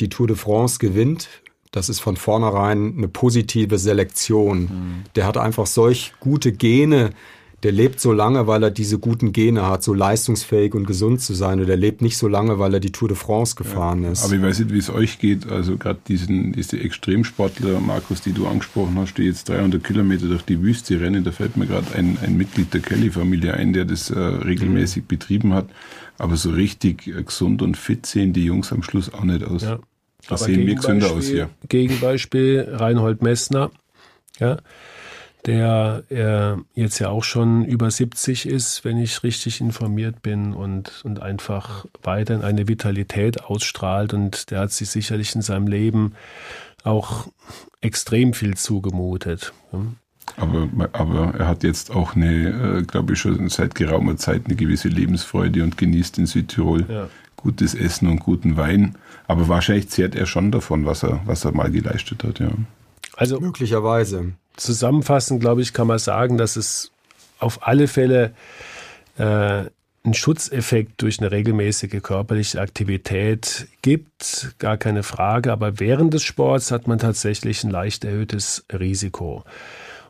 die 0.00 0.08
Tour 0.08 0.26
de 0.26 0.36
France 0.36 0.80
gewinnt, 0.80 1.28
das 1.70 1.88
ist 1.88 2.00
von 2.00 2.16
vornherein 2.16 2.94
eine 2.96 3.08
positive 3.08 3.78
Selektion. 3.78 4.62
Mhm. 4.62 4.68
Der 5.14 5.26
hat 5.26 5.36
einfach 5.36 5.66
solch 5.66 6.14
gute 6.20 6.52
Gene, 6.52 7.10
der 7.62 7.72
lebt 7.72 8.00
so 8.00 8.12
lange, 8.12 8.46
weil 8.46 8.62
er 8.62 8.70
diese 8.70 8.98
guten 8.98 9.32
Gene 9.32 9.66
hat, 9.66 9.82
so 9.82 9.92
leistungsfähig 9.92 10.74
und 10.74 10.86
gesund 10.86 11.20
zu 11.20 11.34
sein. 11.34 11.60
Und 11.60 11.66
der 11.66 11.76
lebt 11.76 12.00
nicht 12.00 12.16
so 12.16 12.26
lange, 12.26 12.58
weil 12.58 12.72
er 12.72 12.80
die 12.80 12.90
Tour 12.90 13.08
de 13.08 13.16
France 13.16 13.54
gefahren 13.54 14.02
ja, 14.02 14.12
ist. 14.12 14.24
Aber 14.24 14.34
ich 14.34 14.40
weiß 14.40 14.60
nicht, 14.60 14.72
wie 14.72 14.78
es 14.78 14.88
euch 14.88 15.18
geht. 15.18 15.46
Also 15.50 15.76
gerade 15.76 16.00
diesen, 16.08 16.52
diese 16.52 16.80
Extremsportler, 16.80 17.78
Markus, 17.80 18.22
die 18.22 18.32
du 18.32 18.46
angesprochen 18.46 18.96
hast, 18.98 19.14
die 19.14 19.24
jetzt 19.24 19.50
300 19.50 19.84
Kilometer 19.84 20.26
durch 20.26 20.42
die 20.42 20.62
Wüste 20.62 21.00
rennen. 21.00 21.22
Da 21.22 21.32
fällt 21.32 21.58
mir 21.58 21.66
gerade 21.66 21.94
ein, 21.94 22.16
ein 22.22 22.36
Mitglied 22.36 22.72
der 22.72 22.80
Kelly-Familie 22.80 23.52
ein, 23.52 23.74
der 23.74 23.84
das 23.84 24.10
äh, 24.10 24.18
regelmäßig 24.18 25.02
mhm. 25.02 25.08
betrieben 25.08 25.52
hat. 25.52 25.68
Aber 26.16 26.36
so 26.36 26.50
richtig 26.50 27.08
äh, 27.08 27.22
gesund 27.22 27.60
und 27.60 27.76
fit 27.76 28.06
sehen 28.06 28.32
die 28.32 28.44
Jungs 28.46 28.72
am 28.72 28.82
Schluss 28.82 29.12
auch 29.12 29.24
nicht 29.24 29.44
aus. 29.44 29.62
Ja. 29.62 29.80
Das 30.28 30.44
sehen 30.44 30.66
wir 30.66 30.74
gesünder 30.74 31.10
aus 31.10 31.26
hier. 31.26 31.50
Gegenbeispiel 31.68 32.68
Reinhold 32.70 33.22
Messner, 33.22 33.70
ja, 34.38 34.58
der 35.46 36.04
äh, 36.10 36.80
jetzt 36.80 36.98
ja 36.98 37.08
auch 37.08 37.24
schon 37.24 37.64
über 37.64 37.90
70 37.90 38.46
ist, 38.46 38.84
wenn 38.84 38.98
ich 38.98 39.22
richtig 39.22 39.60
informiert 39.60 40.22
bin 40.22 40.52
und, 40.52 41.02
und 41.04 41.22
einfach 41.22 41.86
weiterhin 42.02 42.44
eine 42.44 42.68
Vitalität 42.68 43.44
ausstrahlt 43.44 44.12
und 44.12 44.50
der 44.50 44.60
hat 44.60 44.72
sich 44.72 44.90
sicherlich 44.90 45.34
in 45.34 45.42
seinem 45.42 45.66
Leben 45.66 46.14
auch 46.84 47.28
extrem 47.80 48.34
viel 48.34 48.56
zugemutet. 48.56 49.52
Ja. 49.72 49.80
Aber, 50.36 50.68
aber 50.92 51.34
er 51.38 51.48
hat 51.48 51.62
jetzt 51.64 51.90
auch 51.90 52.14
eine, 52.14 52.78
äh, 52.78 52.82
glaube 52.82 53.14
ich, 53.14 53.18
schon 53.18 53.48
seit 53.48 53.74
geraumer 53.74 54.16
Zeit 54.16 54.42
eine 54.46 54.54
gewisse 54.54 54.88
Lebensfreude 54.88 55.62
und 55.62 55.76
genießt 55.76 56.18
in 56.18 56.26
Südtirol 56.26 56.86
ja. 56.88 57.08
gutes 57.36 57.74
Essen 57.74 58.08
und 58.08 58.20
guten 58.20 58.56
Wein. 58.56 58.96
Aber 59.30 59.46
wahrscheinlich 59.46 59.88
zehrt 59.88 60.16
er 60.16 60.26
schon 60.26 60.50
davon, 60.50 60.86
was 60.86 61.04
er, 61.04 61.20
was 61.24 61.44
er 61.44 61.52
mal 61.52 61.70
geleistet 61.70 62.24
hat, 62.24 62.40
ja. 62.40 62.48
Also 63.14 63.38
möglicherweise. 63.38 64.32
Zusammenfassend, 64.56 65.38
glaube 65.40 65.62
ich, 65.62 65.72
kann 65.72 65.86
man 65.86 66.00
sagen, 66.00 66.36
dass 66.36 66.56
es 66.56 66.90
auf 67.38 67.64
alle 67.64 67.86
Fälle 67.86 68.34
äh, 69.18 69.22
einen 69.22 70.14
Schutzeffekt 70.14 71.00
durch 71.00 71.20
eine 71.20 71.30
regelmäßige 71.30 72.02
körperliche 72.02 72.60
Aktivität 72.60 73.68
gibt, 73.82 74.56
gar 74.58 74.76
keine 74.76 75.04
Frage. 75.04 75.52
Aber 75.52 75.78
während 75.78 76.12
des 76.12 76.24
Sports 76.24 76.72
hat 76.72 76.88
man 76.88 76.98
tatsächlich 76.98 77.62
ein 77.62 77.70
leicht 77.70 78.04
erhöhtes 78.04 78.64
Risiko. 78.72 79.44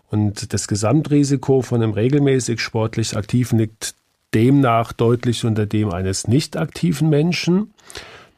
Und 0.09 0.55
das 0.55 0.67
Gesamtrisiko 0.67 1.61
von 1.61 1.83
einem 1.83 1.93
regelmäßig 1.93 2.63
sportlich 2.63 3.15
Aktiven 3.19 3.59
liegt 3.59 3.95
demnach 4.33 4.95
deutlich 4.95 5.45
unter 5.45 5.67
dem 5.67 5.91
eines 5.91 6.27
nicht 6.27 6.57
aktiven 6.57 7.11
Menschen. 7.11 7.75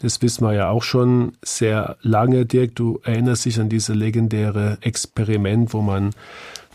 Das 0.03 0.21
wissen 0.21 0.45
wir 0.45 0.53
ja 0.53 0.69
auch 0.69 0.83
schon 0.83 1.35
sehr 1.43 1.97
lange. 2.03 2.45
Dirk, 2.45 2.75
du 2.75 3.01
erinnerst 3.05 3.45
dich 3.45 3.61
an 3.61 3.69
diese 3.69 3.95
legendäre 3.95 4.79
Experiment, 4.81 5.73
wo 5.73 5.81
man, 5.81 6.11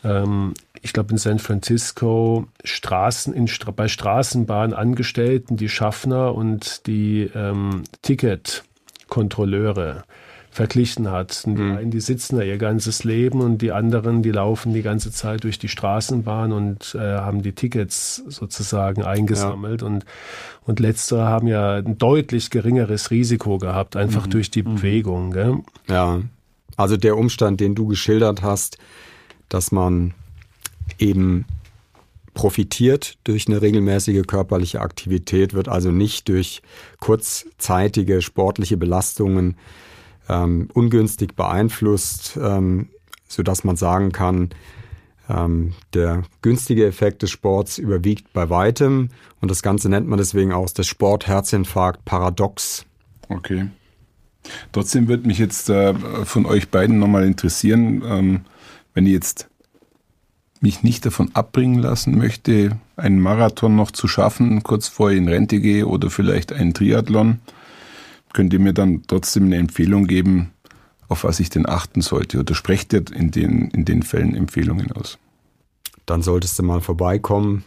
ähm, 0.05 0.53
ich 0.81 0.93
glaube 0.93 1.11
in 1.11 1.17
San 1.17 1.39
Francisco, 1.39 2.47
Straßen 2.63 3.33
in, 3.33 3.49
bei 3.75 3.89
Straßenbahnangestellten, 3.89 5.57
die 5.57 5.67
Schaffner 5.67 6.35
und 6.35 6.87
die 6.87 7.29
ähm, 7.35 7.83
Ticketkontrolleure 8.01 10.05
verglichen 10.57 11.11
hat. 11.11 11.43
Und 11.45 11.55
die 11.55 11.61
mhm. 11.61 11.77
einen, 11.77 11.91
die 11.91 11.99
sitzen 11.99 12.37
da 12.37 12.43
ihr 12.43 12.57
ganzes 12.57 13.03
Leben 13.03 13.41
und 13.41 13.61
die 13.61 13.71
anderen, 13.71 14.23
die 14.23 14.31
laufen 14.31 14.73
die 14.73 14.81
ganze 14.81 15.11
Zeit 15.11 15.43
durch 15.43 15.59
die 15.59 15.67
Straßenbahn 15.67 16.51
und 16.51 16.95
äh, 16.95 16.99
haben 16.99 17.43
die 17.43 17.53
Tickets 17.53 18.23
sozusagen 18.27 19.03
eingesammelt. 19.03 19.81
Ja. 19.81 19.87
Und, 19.87 20.05
und 20.65 20.79
letztere 20.79 21.25
haben 21.25 21.47
ja 21.47 21.75
ein 21.75 21.99
deutlich 21.99 22.49
geringeres 22.49 23.11
Risiko 23.11 23.59
gehabt, 23.59 23.95
einfach 23.95 24.25
mhm. 24.25 24.31
durch 24.31 24.49
die 24.49 24.63
mhm. 24.63 24.75
Bewegung. 24.75 25.31
Gell? 25.31 25.59
Ja, 25.87 26.21
also 26.75 26.97
der 26.97 27.17
Umstand, 27.17 27.59
den 27.59 27.75
du 27.75 27.85
geschildert 27.85 28.41
hast, 28.41 28.79
dass 29.49 29.71
man 29.71 30.15
eben 30.97 31.45
profitiert 32.33 33.17
durch 33.25 33.47
eine 33.47 33.61
regelmäßige 33.61 34.23
körperliche 34.25 34.81
Aktivität, 34.81 35.53
wird 35.53 35.67
also 35.67 35.91
nicht 35.91 36.29
durch 36.29 36.63
kurzzeitige 36.99 38.23
sportliche 38.23 38.77
Belastungen 38.77 39.55
ähm, 40.29 40.69
ungünstig 40.73 41.35
beeinflusst, 41.35 42.37
ähm, 42.41 42.89
sodass 43.27 43.63
man 43.63 43.75
sagen 43.75 44.11
kann, 44.11 44.49
ähm, 45.29 45.73
der 45.93 46.23
günstige 46.41 46.85
Effekt 46.85 47.21
des 47.21 47.31
Sports 47.31 47.77
überwiegt 47.77 48.31
bei 48.33 48.49
weitem 48.49 49.09
und 49.41 49.51
das 49.51 49.61
Ganze 49.61 49.89
nennt 49.89 50.07
man 50.07 50.17
deswegen 50.17 50.53
auch 50.53 50.69
das 50.69 50.87
Sport-Herzinfarkt-Paradox. 50.87 52.85
Okay. 53.29 53.67
Trotzdem 54.71 55.07
würde 55.09 55.27
mich 55.27 55.39
jetzt 55.39 55.69
äh, 55.69 55.93
von 56.23 56.45
euch 56.45 56.69
beiden 56.69 56.99
nochmal 56.99 57.25
interessieren, 57.25 58.01
ähm, 58.05 58.41
wenn 58.93 59.05
ihr 59.05 59.13
jetzt 59.13 59.49
mich 60.61 60.83
nicht 60.83 61.05
davon 61.05 61.31
abbringen 61.35 61.79
lassen 61.79 62.17
möchte, 62.17 62.79
einen 62.95 63.19
Marathon 63.19 63.75
noch 63.75 63.91
zu 63.91 64.07
schaffen, 64.07 64.63
kurz 64.63 64.87
vor 64.87 65.11
ich 65.11 65.17
in 65.17 65.27
Rente 65.27 65.59
gehe 65.59 65.85
oder 65.85 66.09
vielleicht 66.09 66.51
einen 66.53 66.73
Triathlon 66.73 67.39
könnt 68.37 68.53
ihr 68.53 68.59
mir 68.59 68.73
dann 68.73 69.01
trotzdem 69.07 69.45
eine 69.45 69.55
Empfehlung 69.55 70.05
geben, 70.05 70.51
auf 71.07 71.23
was 71.23 71.39
ich 71.39 71.49
denn 71.49 71.67
achten 71.67 72.01
sollte? 72.01 72.37
Oder 72.37 72.53
sprecht 72.53 72.93
ihr 72.93 73.03
in 73.11 73.31
den, 73.31 73.71
in 73.71 73.83
den 73.83 74.03
Fällen 74.03 74.35
Empfehlungen 74.35 74.91
aus? 74.91 75.17
Dann 76.05 76.21
solltest 76.21 76.59
du 76.59 76.61
mal 76.61 76.81
vorbeikommen. 76.81 77.63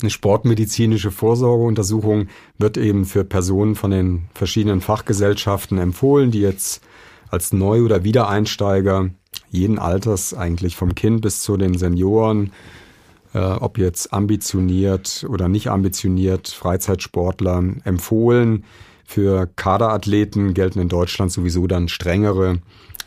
Eine 0.00 0.10
sportmedizinische 0.10 1.12
Vorsorgeuntersuchung 1.12 2.26
wird 2.58 2.78
eben 2.78 3.04
für 3.04 3.22
Personen 3.22 3.76
von 3.76 3.92
den 3.92 4.24
verschiedenen 4.34 4.80
Fachgesellschaften 4.80 5.78
empfohlen, 5.78 6.32
die 6.32 6.40
jetzt 6.40 6.82
als 7.30 7.52
Neu- 7.52 7.84
oder 7.84 8.02
Wiedereinsteiger 8.02 9.10
jeden 9.50 9.78
Alters 9.78 10.34
eigentlich 10.34 10.74
vom 10.74 10.96
Kind 10.96 11.20
bis 11.20 11.42
zu 11.42 11.56
den 11.56 11.78
Senioren, 11.78 12.50
äh, 13.34 13.38
ob 13.38 13.78
jetzt 13.78 14.12
ambitioniert 14.12 15.24
oder 15.28 15.48
nicht 15.48 15.68
ambitioniert, 15.68 16.48
Freizeitsportler 16.48 17.62
empfohlen. 17.84 18.64
Für 19.04 19.46
Kaderathleten 19.56 20.54
gelten 20.54 20.80
in 20.80 20.88
Deutschland 20.88 21.32
sowieso 21.32 21.66
dann 21.66 21.88
strengere 21.88 22.60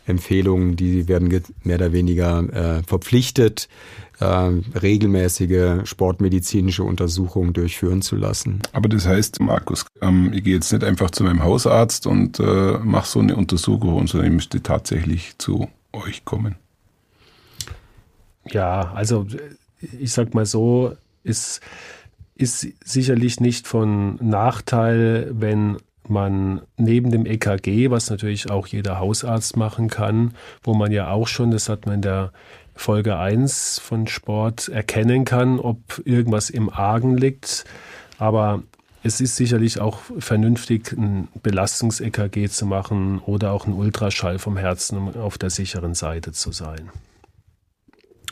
Empfehlungen, 0.06 0.76
die 0.76 1.08
werden 1.08 1.28
mehr 1.64 1.76
oder 1.76 1.92
weniger 1.92 2.78
äh, 2.78 2.82
verpflichtet, 2.84 3.68
äh, 4.20 4.24
regelmäßige 4.24 5.80
sportmedizinische 5.84 6.84
Untersuchungen 6.84 7.52
durchführen 7.52 8.02
zu 8.02 8.16
lassen. 8.16 8.60
Aber 8.72 8.88
das 8.88 9.06
heißt, 9.06 9.40
Markus, 9.40 9.84
ähm, 10.00 10.32
ich 10.32 10.44
gehe 10.44 10.54
jetzt 10.54 10.72
nicht 10.72 10.84
einfach 10.84 11.10
zu 11.10 11.24
meinem 11.24 11.42
Hausarzt 11.42 12.06
und 12.06 12.38
äh, 12.38 12.78
mache 12.78 13.08
so 13.08 13.18
eine 13.18 13.36
Untersuchung, 13.36 14.06
sondern 14.06 14.30
ich 14.30 14.34
müsste 14.34 14.62
tatsächlich 14.62 15.36
zu 15.38 15.68
euch 15.92 16.24
kommen. 16.24 16.54
Ja, 18.48 18.92
also 18.94 19.26
ich 19.80 20.12
sag 20.12 20.34
mal 20.34 20.46
so, 20.46 20.94
ist, 21.24 21.60
ist 22.36 22.66
sicherlich 22.84 23.40
nicht 23.40 23.66
von 23.66 24.16
Nachteil, 24.22 25.32
wenn 25.32 25.78
man 26.08 26.62
neben 26.76 27.10
dem 27.10 27.26
EKG, 27.26 27.90
was 27.90 28.10
natürlich 28.10 28.50
auch 28.50 28.66
jeder 28.66 28.98
Hausarzt 28.98 29.56
machen 29.56 29.88
kann, 29.88 30.34
wo 30.62 30.74
man 30.74 30.92
ja 30.92 31.10
auch 31.10 31.26
schon, 31.26 31.50
das 31.50 31.68
hat 31.68 31.86
man 31.86 31.96
in 31.96 32.02
der 32.02 32.32
Folge 32.74 33.16
1 33.16 33.78
von 33.78 34.06
Sport 34.06 34.68
erkennen 34.68 35.24
kann, 35.24 35.58
ob 35.58 36.02
irgendwas 36.04 36.50
im 36.50 36.68
Argen 36.68 37.16
liegt. 37.16 37.64
Aber 38.18 38.62
es 39.02 39.20
ist 39.20 39.36
sicherlich 39.36 39.80
auch 39.80 40.00
vernünftig, 40.18 40.92
ein 40.92 41.28
Belastungs-EKG 41.42 42.48
zu 42.48 42.66
machen 42.66 43.20
oder 43.20 43.52
auch 43.52 43.64
einen 43.64 43.74
Ultraschall 43.74 44.38
vom 44.38 44.56
Herzen, 44.56 44.98
um 44.98 45.16
auf 45.16 45.38
der 45.38 45.50
sicheren 45.50 45.94
Seite 45.94 46.32
zu 46.32 46.52
sein. 46.52 46.90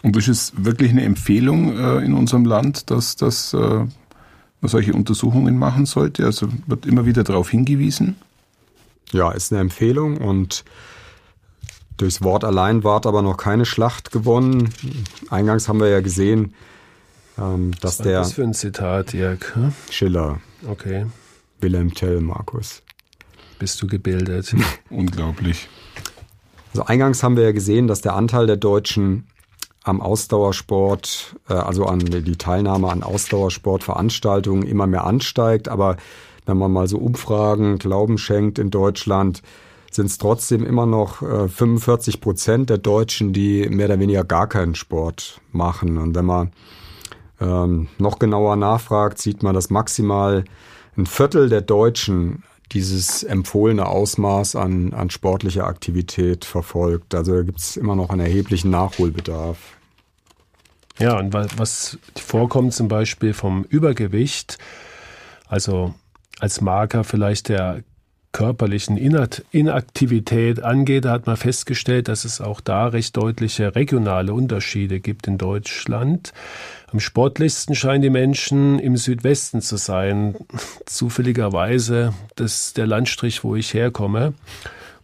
Und 0.02 0.16
ist 0.16 0.28
es 0.28 0.52
wirklich 0.56 0.90
eine 0.90 1.04
Empfehlung 1.04 1.78
äh, 1.78 2.04
in 2.04 2.12
unserem 2.12 2.44
Land, 2.44 2.90
dass, 2.90 3.16
dass 3.16 3.54
äh, 3.54 3.86
man 4.64 4.70
solche 4.70 4.94
Untersuchungen 4.94 5.58
machen 5.58 5.86
sollte? 5.86 6.24
Also 6.24 6.48
wird 6.66 6.86
immer 6.86 7.06
wieder 7.06 7.22
darauf 7.22 7.50
hingewiesen? 7.50 8.16
Ja, 9.12 9.30
ist 9.30 9.52
eine 9.52 9.60
Empfehlung 9.60 10.16
und 10.16 10.64
durchs 11.98 12.22
Wort 12.22 12.44
allein 12.44 12.82
ward 12.82 13.06
aber 13.06 13.22
noch 13.22 13.36
keine 13.36 13.66
Schlacht 13.66 14.10
gewonnen. 14.10 14.70
Eingangs 15.30 15.68
haben 15.68 15.80
wir 15.80 15.88
ja 15.88 16.00
gesehen, 16.00 16.54
ähm, 17.38 17.72
dass 17.80 17.98
Was 17.98 18.04
der. 18.04 18.20
Was 18.20 18.32
für 18.32 18.42
ein 18.42 18.54
Zitat, 18.54 19.12
Dirk? 19.12 19.54
Hm? 19.54 19.72
Schiller. 19.90 20.40
Okay. 20.66 21.06
Wilhelm 21.60 21.92
Tell, 21.94 22.20
Markus. 22.20 22.82
Bist 23.58 23.80
du 23.82 23.86
gebildet? 23.86 24.54
Unglaublich. 24.90 25.68
Also 26.72 26.86
eingangs 26.86 27.22
haben 27.22 27.36
wir 27.36 27.44
ja 27.44 27.52
gesehen, 27.52 27.86
dass 27.86 28.00
der 28.00 28.14
Anteil 28.14 28.46
der 28.46 28.56
Deutschen 28.56 29.26
am 29.84 30.00
Ausdauersport, 30.00 31.36
äh, 31.48 31.52
also 31.52 31.84
an 31.86 32.00
die 32.00 32.36
Teilnahme 32.36 32.90
an 32.90 33.02
Ausdauersportveranstaltungen 33.02 34.66
immer 34.66 34.86
mehr 34.86 35.04
ansteigt. 35.04 35.68
Aber 35.68 35.96
wenn 36.46 36.58
man 36.58 36.72
mal 36.72 36.88
so 36.88 36.98
Umfragen 36.98 37.78
Glauben 37.78 38.18
schenkt 38.18 38.58
in 38.58 38.70
Deutschland, 38.70 39.42
sind 39.90 40.06
es 40.06 40.18
trotzdem 40.18 40.64
immer 40.64 40.86
noch 40.86 41.22
äh, 41.22 41.48
45 41.48 42.20
Prozent 42.20 42.70
der 42.70 42.78
Deutschen, 42.78 43.32
die 43.32 43.68
mehr 43.68 43.86
oder 43.86 44.00
weniger 44.00 44.24
gar 44.24 44.48
keinen 44.48 44.74
Sport 44.74 45.40
machen. 45.52 45.98
Und 45.98 46.16
wenn 46.16 46.24
man 46.24 46.52
ähm, 47.40 47.88
noch 47.98 48.18
genauer 48.18 48.56
nachfragt, 48.56 49.18
sieht 49.18 49.42
man, 49.42 49.54
dass 49.54 49.70
maximal 49.70 50.44
ein 50.96 51.06
Viertel 51.06 51.48
der 51.48 51.60
Deutschen 51.60 52.42
dieses 52.72 53.22
empfohlene 53.22 53.86
Ausmaß 53.86 54.56
an, 54.56 54.92
an 54.92 55.10
sportlicher 55.10 55.66
Aktivität 55.66 56.44
verfolgt. 56.44 57.14
Also 57.14 57.44
gibt 57.44 57.60
es 57.60 57.76
immer 57.76 57.94
noch 57.94 58.10
einen 58.10 58.22
erheblichen 58.22 58.70
Nachholbedarf. 58.70 59.58
Ja, 60.98 61.18
und 61.18 61.32
was 61.32 61.98
vorkommt 62.16 62.72
zum 62.72 62.88
Beispiel 62.88 63.34
vom 63.34 63.64
Übergewicht, 63.64 64.58
also 65.48 65.94
als 66.38 66.60
Marker 66.60 67.04
vielleicht 67.04 67.48
der 67.48 67.82
körperlichen 68.34 68.96
Inaktivität 68.96 70.62
angeht, 70.62 71.06
hat 71.06 71.26
man 71.26 71.36
festgestellt, 71.36 72.08
dass 72.08 72.24
es 72.24 72.40
auch 72.40 72.60
da 72.60 72.88
recht 72.88 73.16
deutliche 73.16 73.76
regionale 73.76 74.34
Unterschiede 74.34 74.98
gibt 74.98 75.28
in 75.28 75.38
Deutschland. 75.38 76.32
Am 76.90 76.98
sportlichsten 76.98 77.76
scheinen 77.76 78.02
die 78.02 78.10
Menschen 78.10 78.80
im 78.80 78.96
Südwesten 78.96 79.62
zu 79.62 79.76
sein. 79.76 80.34
Zufälligerweise 80.86 82.12
das 82.34 82.66
ist 82.66 82.76
der 82.76 82.88
Landstrich, 82.88 83.44
wo 83.44 83.54
ich 83.54 83.72
herkomme 83.72 84.34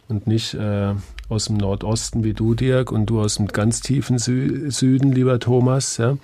und 0.09 0.27
nicht 0.27 0.53
äh, 0.53 0.93
aus 1.31 1.45
dem 1.45 1.57
Nordosten 1.57 2.23
wie 2.23 2.33
du, 2.33 2.53
Dirk, 2.53 2.91
und 2.91 3.07
du 3.07 3.21
aus 3.21 3.35
dem 3.35 3.47
ganz 3.47 3.81
tiefen 3.81 4.19
Sü 4.19 4.69
Süden, 4.69 5.11
lieber 5.11 5.39
Thomas. 5.39 5.97
Ja. 5.97 6.17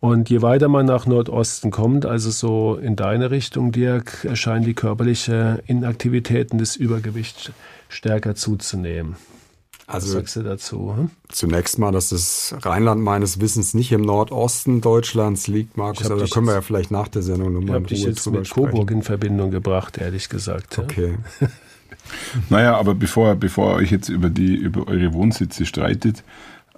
Und 0.00 0.30
je 0.30 0.42
weiter 0.42 0.68
man 0.68 0.86
nach 0.86 1.06
Nordosten 1.06 1.70
kommt, 1.70 2.06
also 2.06 2.30
so 2.30 2.76
in 2.76 2.96
deine 2.96 3.30
Richtung, 3.30 3.72
Dirk, 3.72 4.24
erscheinen 4.24 4.64
die 4.64 4.74
körperliche 4.74 5.62
Inaktivitäten 5.66 6.58
des 6.58 6.76
Übergewichts 6.76 7.50
stärker 7.88 8.34
zuzunehmen. 8.34 9.16
Also 9.88 10.08
Was 10.08 10.12
sagst 10.14 10.36
du 10.36 10.42
dazu? 10.42 10.94
Hm? 10.96 11.10
Zunächst 11.28 11.78
mal, 11.78 11.92
dass 11.92 12.08
das 12.08 12.56
Rheinland 12.60 13.02
meines 13.02 13.40
Wissens 13.40 13.72
nicht 13.72 13.92
im 13.92 14.02
Nordosten 14.02 14.80
Deutschlands 14.80 15.46
liegt, 15.46 15.76
Markus. 15.76 16.10
Aber 16.10 16.20
da 16.20 16.26
können 16.26 16.46
wir 16.46 16.54
ja 16.54 16.60
vielleicht 16.60 16.90
nach 16.90 17.06
der 17.08 17.22
Sendung 17.22 17.52
nochmal 17.52 17.78
in 17.78 17.84
Ruhe 17.86 17.96
jetzt 17.96 18.26
mit 18.26 18.48
sprechen. 18.48 18.70
Coburg 18.70 18.90
in 18.90 19.02
Verbindung 19.02 19.52
gebracht, 19.52 19.98
ehrlich 19.98 20.28
gesagt. 20.28 20.78
Okay. 20.78 21.18
naja, 22.50 22.76
aber 22.76 22.94
bevor, 22.94 23.34
bevor 23.34 23.72
ihr 23.72 23.76
euch 23.76 23.90
jetzt 23.90 24.08
über, 24.08 24.28
die, 24.28 24.54
über 24.54 24.88
eure 24.88 25.12
Wohnsitze 25.12 25.66
streitet, 25.66 26.22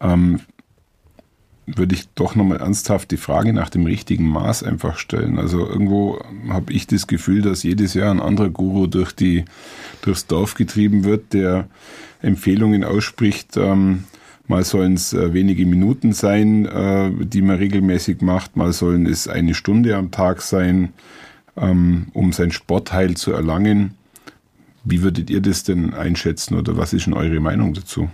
ähm, 0.00 0.40
würde 1.76 1.94
ich 1.94 2.08
doch 2.14 2.34
nochmal 2.34 2.58
ernsthaft 2.58 3.10
die 3.10 3.16
Frage 3.16 3.52
nach 3.52 3.68
dem 3.68 3.84
richtigen 3.84 4.28
Maß 4.28 4.62
einfach 4.62 4.96
stellen. 4.96 5.38
Also 5.38 5.66
irgendwo 5.66 6.18
habe 6.48 6.72
ich 6.72 6.86
das 6.86 7.06
Gefühl, 7.06 7.42
dass 7.42 7.62
jedes 7.62 7.94
Jahr 7.94 8.10
ein 8.10 8.20
anderer 8.20 8.48
Guru 8.48 8.86
durch 8.86 9.12
die, 9.12 9.44
durchs 10.02 10.26
Dorf 10.26 10.54
getrieben 10.54 11.04
wird, 11.04 11.34
der 11.34 11.68
Empfehlungen 12.22 12.84
ausspricht. 12.84 13.56
Ähm, 13.56 14.04
mal 14.46 14.64
sollen 14.64 14.94
es 14.94 15.12
äh, 15.12 15.34
wenige 15.34 15.66
Minuten 15.66 16.12
sein, 16.12 16.64
äh, 16.66 17.10
die 17.12 17.42
man 17.42 17.56
regelmäßig 17.56 18.22
macht, 18.22 18.56
mal 18.56 18.72
sollen 18.72 19.06
es 19.06 19.28
eine 19.28 19.54
Stunde 19.54 19.96
am 19.96 20.10
Tag 20.10 20.40
sein, 20.40 20.94
ähm, 21.56 22.06
um 22.14 22.32
sein 22.32 22.50
Sportheil 22.50 23.16
zu 23.16 23.32
erlangen. 23.32 23.97
Wie 24.90 25.02
würdet 25.02 25.30
ihr 25.30 25.40
das 25.40 25.64
denn 25.64 25.94
einschätzen 25.94 26.56
oder 26.56 26.76
was 26.76 26.92
ist 26.92 27.06
denn 27.06 27.14
eure 27.14 27.40
Meinung 27.40 27.74
dazu? 27.74 28.08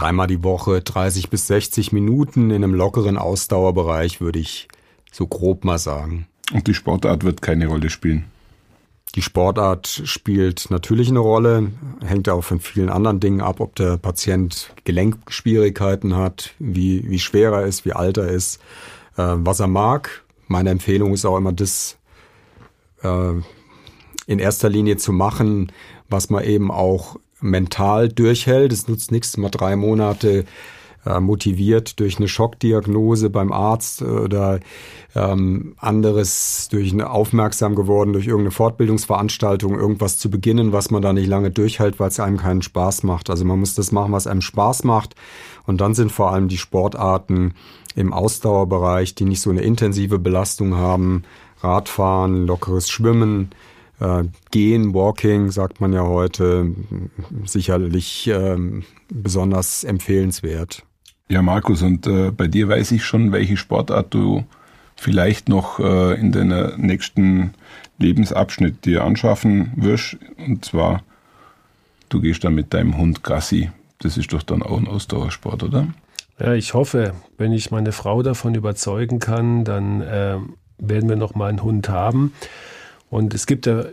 dreimal 0.00 0.26
die 0.26 0.42
Woche 0.42 0.80
30 0.80 1.28
bis 1.30 1.46
60 1.48 1.92
Minuten 1.92 2.50
in 2.50 2.64
einem 2.64 2.74
lockeren 2.74 3.18
Ausdauerbereich, 3.18 4.20
würde 4.20 4.38
ich 4.38 4.68
so 5.12 5.26
grob 5.26 5.64
mal 5.64 5.78
sagen. 5.78 6.26
Und 6.52 6.66
die 6.66 6.74
Sportart 6.74 7.22
wird 7.24 7.42
keine 7.42 7.66
Rolle 7.66 7.90
spielen? 7.90 8.24
Die 9.16 9.22
Sportart 9.22 10.02
spielt 10.04 10.70
natürlich 10.70 11.08
eine 11.08 11.18
Rolle, 11.18 11.72
hängt 12.04 12.28
auch 12.28 12.42
von 12.42 12.60
vielen 12.60 12.88
anderen 12.88 13.18
Dingen 13.18 13.40
ab, 13.40 13.60
ob 13.60 13.74
der 13.74 13.98
Patient 13.98 14.72
Gelenkschwierigkeiten 14.84 16.16
hat, 16.16 16.54
wie, 16.60 17.08
wie 17.10 17.18
schwer 17.18 17.52
er 17.52 17.66
ist, 17.66 17.84
wie 17.84 17.92
alt 17.92 18.18
er 18.18 18.28
ist, 18.28 18.60
äh, 19.16 19.34
was 19.36 19.58
er 19.58 19.66
mag. 19.66 20.24
Meine 20.46 20.70
Empfehlung 20.70 21.12
ist 21.12 21.24
auch 21.24 21.36
immer 21.36 21.52
das 21.52 21.98
äh, 23.02 23.32
in 24.30 24.38
erster 24.38 24.68
Linie 24.68 24.96
zu 24.96 25.12
machen, 25.12 25.72
was 26.08 26.30
man 26.30 26.44
eben 26.44 26.70
auch 26.70 27.16
mental 27.40 28.08
durchhält. 28.08 28.72
Es 28.72 28.86
nutzt 28.86 29.10
nichts, 29.10 29.36
mal 29.36 29.48
drei 29.48 29.74
Monate 29.74 30.44
äh, 31.04 31.18
motiviert 31.18 31.98
durch 31.98 32.18
eine 32.18 32.28
Schockdiagnose 32.28 33.28
beim 33.28 33.50
Arzt 33.50 34.02
oder 34.02 34.60
ähm, 35.16 35.74
anderes 35.78 36.68
durch 36.70 36.92
eine 36.92 37.10
aufmerksam 37.10 37.74
geworden 37.74 38.12
durch 38.12 38.28
irgendeine 38.28 38.52
Fortbildungsveranstaltung 38.52 39.76
irgendwas 39.76 40.18
zu 40.18 40.30
beginnen, 40.30 40.72
was 40.72 40.92
man 40.92 41.02
da 41.02 41.12
nicht 41.12 41.26
lange 41.26 41.50
durchhält, 41.50 41.98
weil 41.98 42.08
es 42.08 42.20
einem 42.20 42.36
keinen 42.36 42.62
Spaß 42.62 43.02
macht. 43.02 43.30
Also 43.30 43.44
man 43.44 43.58
muss 43.58 43.74
das 43.74 43.90
machen, 43.90 44.12
was 44.12 44.28
einem 44.28 44.42
Spaß 44.42 44.84
macht. 44.84 45.16
Und 45.66 45.80
dann 45.80 45.94
sind 45.94 46.12
vor 46.12 46.30
allem 46.30 46.46
die 46.46 46.58
Sportarten 46.58 47.54
im 47.96 48.12
Ausdauerbereich, 48.12 49.16
die 49.16 49.24
nicht 49.24 49.40
so 49.40 49.50
eine 49.50 49.62
intensive 49.62 50.20
Belastung 50.20 50.76
haben, 50.76 51.24
Radfahren, 51.62 52.46
lockeres 52.46 52.88
Schwimmen, 52.88 53.50
äh, 54.00 54.24
Gehen, 54.50 54.94
Walking, 54.94 55.50
sagt 55.50 55.80
man 55.80 55.92
ja 55.92 56.02
heute, 56.02 56.74
sicherlich 57.44 58.28
ähm, 58.32 58.84
besonders 59.08 59.84
empfehlenswert. 59.84 60.84
Ja, 61.28 61.42
Markus, 61.42 61.82
und 61.82 62.06
äh, 62.06 62.32
bei 62.32 62.48
dir 62.48 62.68
weiß 62.68 62.90
ich 62.90 63.04
schon, 63.04 63.30
welche 63.30 63.56
Sportart 63.56 64.12
du 64.12 64.44
vielleicht 64.96 65.48
noch 65.48 65.78
äh, 65.78 66.18
in 66.18 66.32
deiner 66.32 66.76
nächsten 66.76 67.54
Lebensabschnitt 67.98 68.84
dir 68.84 69.04
anschaffen 69.04 69.72
wirst. 69.76 70.16
Und 70.44 70.64
zwar, 70.64 71.02
du 72.08 72.20
gehst 72.20 72.42
dann 72.44 72.54
mit 72.54 72.74
deinem 72.74 72.98
Hund 72.98 73.22
Gassi. 73.22 73.70
Das 74.00 74.16
ist 74.16 74.32
doch 74.32 74.42
dann 74.42 74.62
auch 74.62 74.78
ein 74.78 74.88
Ausdauersport, 74.88 75.62
oder? 75.62 75.86
Ja, 76.38 76.54
ich 76.54 76.74
hoffe, 76.74 77.14
wenn 77.38 77.52
ich 77.52 77.70
meine 77.70 77.92
Frau 77.92 78.22
davon 78.22 78.54
überzeugen 78.54 79.18
kann, 79.18 79.64
dann 79.64 80.00
äh, 80.00 80.38
werden 80.78 81.08
wir 81.08 81.16
noch 81.16 81.34
mal 81.34 81.50
einen 81.50 81.62
Hund 81.62 81.88
haben. 81.88 82.32
Und 83.10 83.34
es 83.34 83.46
gibt 83.46 83.66
ja 83.66 83.84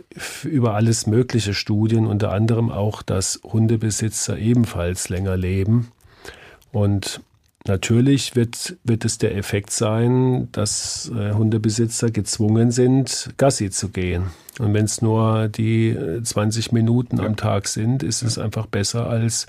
über 0.44 0.74
alles 0.74 1.08
mögliche 1.08 1.52
Studien, 1.52 2.06
unter 2.06 2.30
anderem 2.30 2.70
auch, 2.70 3.02
dass 3.02 3.40
Hundebesitzer 3.42 4.38
ebenfalls 4.38 5.08
länger 5.08 5.36
leben. 5.36 5.88
Und 6.70 7.20
natürlich 7.66 8.36
wird, 8.36 8.76
wird 8.84 9.04
es 9.04 9.18
der 9.18 9.36
Effekt 9.36 9.72
sein, 9.72 10.48
dass 10.52 11.10
äh, 11.12 11.32
Hundebesitzer 11.32 12.12
gezwungen 12.12 12.70
sind, 12.70 13.30
Gassi 13.38 13.70
zu 13.70 13.88
gehen. 13.88 14.26
Und 14.60 14.72
wenn 14.72 14.84
es 14.84 15.02
nur 15.02 15.48
die 15.48 15.96
20 16.22 16.70
äh, 16.70 16.74
Minuten 16.74 17.18
ja. 17.18 17.24
am 17.24 17.34
Tag 17.34 17.66
sind, 17.66 18.04
ist 18.04 18.22
es 18.22 18.38
einfach 18.38 18.66
besser, 18.66 19.08
als 19.08 19.48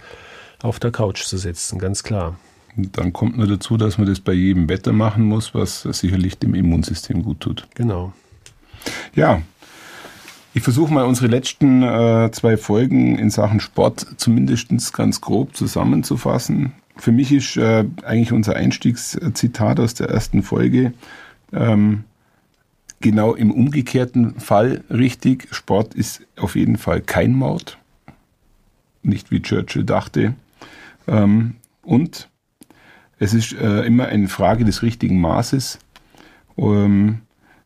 auf 0.64 0.80
der 0.80 0.92
Couch 0.92 1.24
zu 1.24 1.38
sitzen, 1.38 1.78
ganz 1.78 2.04
klar. 2.04 2.38
dann 2.76 3.14
kommt 3.14 3.38
nur 3.38 3.48
dazu, 3.48 3.78
dass 3.78 4.00
man 4.00 4.08
das 4.08 4.20
bei 4.20 4.34
jedem 4.34 4.68
Wetter 4.68 4.94
machen 4.94 5.24
muss, 5.24 5.54
was 5.54 5.84
sicherlich 5.84 6.40
dem 6.40 6.56
Immunsystem 6.56 7.24
gut 7.24 7.40
tut. 7.40 7.68
Genau. 7.76 8.14
Ja, 9.16 9.42
ich 10.54 10.64
versuche 10.64 10.94
mal 10.94 11.06
unsere 11.06 11.28
letzten 11.28 11.84
äh, 11.84 12.30
zwei 12.32 12.58
Folgen 12.58 13.18
in 13.18 13.30
Sachen 13.30 13.60
Sport 13.60 14.06
zumindest 14.18 14.94
ganz 14.94 15.22
grob 15.22 15.56
zusammenzufassen. 15.56 16.74
Für 16.98 17.12
mich 17.12 17.32
ist 17.32 17.56
äh, 17.58 17.86
eigentlich 18.04 18.32
unser 18.32 18.56
Einstiegszitat 18.56 19.80
aus 19.80 19.94
der 19.94 20.10
ersten 20.10 20.44
Folge 20.44 20.94
ähm, 21.54 22.04
genau 23.00 23.36
im 23.36 23.52
umgekehrten 23.52 24.40
Fall 24.40 24.84
richtig. 24.90 25.48
Sport 25.52 25.94
ist 25.94 26.22
auf 26.36 26.56
jeden 26.56 26.78
Fall 26.78 27.02
kein 27.02 27.34
Mord. 27.34 27.78
Nicht 29.02 29.32
wie 29.32 29.42
Churchill 29.42 29.86
dachte. 29.86 30.34
Ähm, 31.08 31.56
und 31.84 32.28
es 33.18 33.34
ist 33.34 33.54
äh, 33.54 33.82
immer 33.84 34.08
eine 34.08 34.28
Frage 34.28 34.66
des 34.66 34.82
richtigen 34.82 35.22
Maßes. 35.22 35.80
Ähm, 36.58 37.20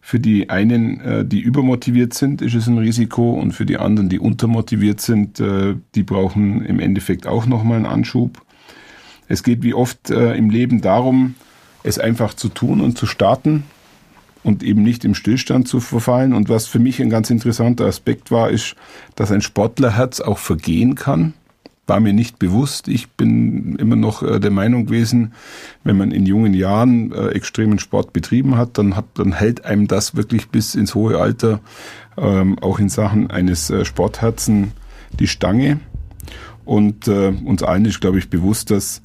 Für 0.05 0.19
die 0.19 0.49
einen, 0.49 0.99
äh, 0.99 1.25
die 1.25 1.39
übermotiviert 1.39 2.13
sind, 2.13 2.41
ist 2.41 2.55
es 2.55 2.67
ein 2.67 2.77
Risiko 2.77 3.31
und 3.31 3.53
für 3.53 3.65
die 3.65 3.77
anderen, 3.77 4.09
die 4.09 4.19
untermotiviert 4.19 4.99
sind, 4.99 5.39
äh, 5.39 5.75
die 5.95 6.03
brauchen 6.03 6.65
im 6.65 6.81
Endeffekt 6.81 7.25
auch 7.25 7.45
nochmal 7.45 7.77
einen 7.77 7.85
Anschub. 7.85 8.41
Es 9.29 9.43
geht 9.43 9.63
wie 9.63 9.73
oft 9.73 10.09
äh, 10.09 10.35
im 10.35 10.49
Leben 10.49 10.81
darum, 10.81 11.35
es 11.83 11.99
einfach 11.99 12.33
zu 12.33 12.49
tun 12.49 12.81
und 12.81 12.97
zu 12.97 13.05
starten 13.05 13.63
und 14.43 14.61
eben 14.61 14.83
nicht 14.83 15.05
im 15.05 15.15
Stillstand 15.15 15.69
zu 15.69 15.79
verfallen. 15.79 16.33
Und 16.33 16.49
was 16.49 16.67
für 16.67 16.79
mich 16.79 17.01
ein 17.01 17.09
ganz 17.09 17.29
interessanter 17.29 17.85
Aspekt 17.85 18.29
war, 18.29 18.49
ist, 18.49 18.75
dass 19.15 19.31
ein 19.31 19.41
Sportlerherz 19.41 20.19
auch 20.19 20.37
vergehen 20.37 20.95
kann 20.95 21.33
war 21.85 21.99
mir 21.99 22.13
nicht 22.13 22.39
bewusst. 22.39 22.87
Ich 22.87 23.09
bin 23.11 23.75
immer 23.75 23.95
noch 23.95 24.23
äh, 24.23 24.39
der 24.39 24.51
Meinung 24.51 24.85
gewesen, 24.85 25.33
wenn 25.83 25.97
man 25.97 26.11
in 26.11 26.25
jungen 26.25 26.53
Jahren 26.53 27.11
äh, 27.11 27.29
extremen 27.29 27.79
Sport 27.79 28.13
betrieben 28.13 28.55
hat, 28.55 28.77
dann, 28.77 28.95
hat, 28.95 29.05
dann 29.15 29.33
hält 29.33 29.65
einem 29.65 29.87
das 29.87 30.15
wirklich 30.15 30.49
bis 30.49 30.75
ins 30.75 30.95
hohe 30.95 31.19
Alter, 31.19 31.59
ähm, 32.17 32.57
auch 32.59 32.79
in 32.79 32.89
Sachen 32.89 33.29
eines 33.29 33.69
äh, 33.69 33.83
Sportherzen, 33.83 34.71
die 35.19 35.27
Stange. 35.27 35.79
Und 36.63 37.07
äh, 37.09 37.33
uns 37.43 37.63
allen 37.63 37.85
ist, 37.85 37.99
glaube 37.99 38.17
ich, 38.17 38.29
bewusst, 38.29 38.71
dass 38.71 39.01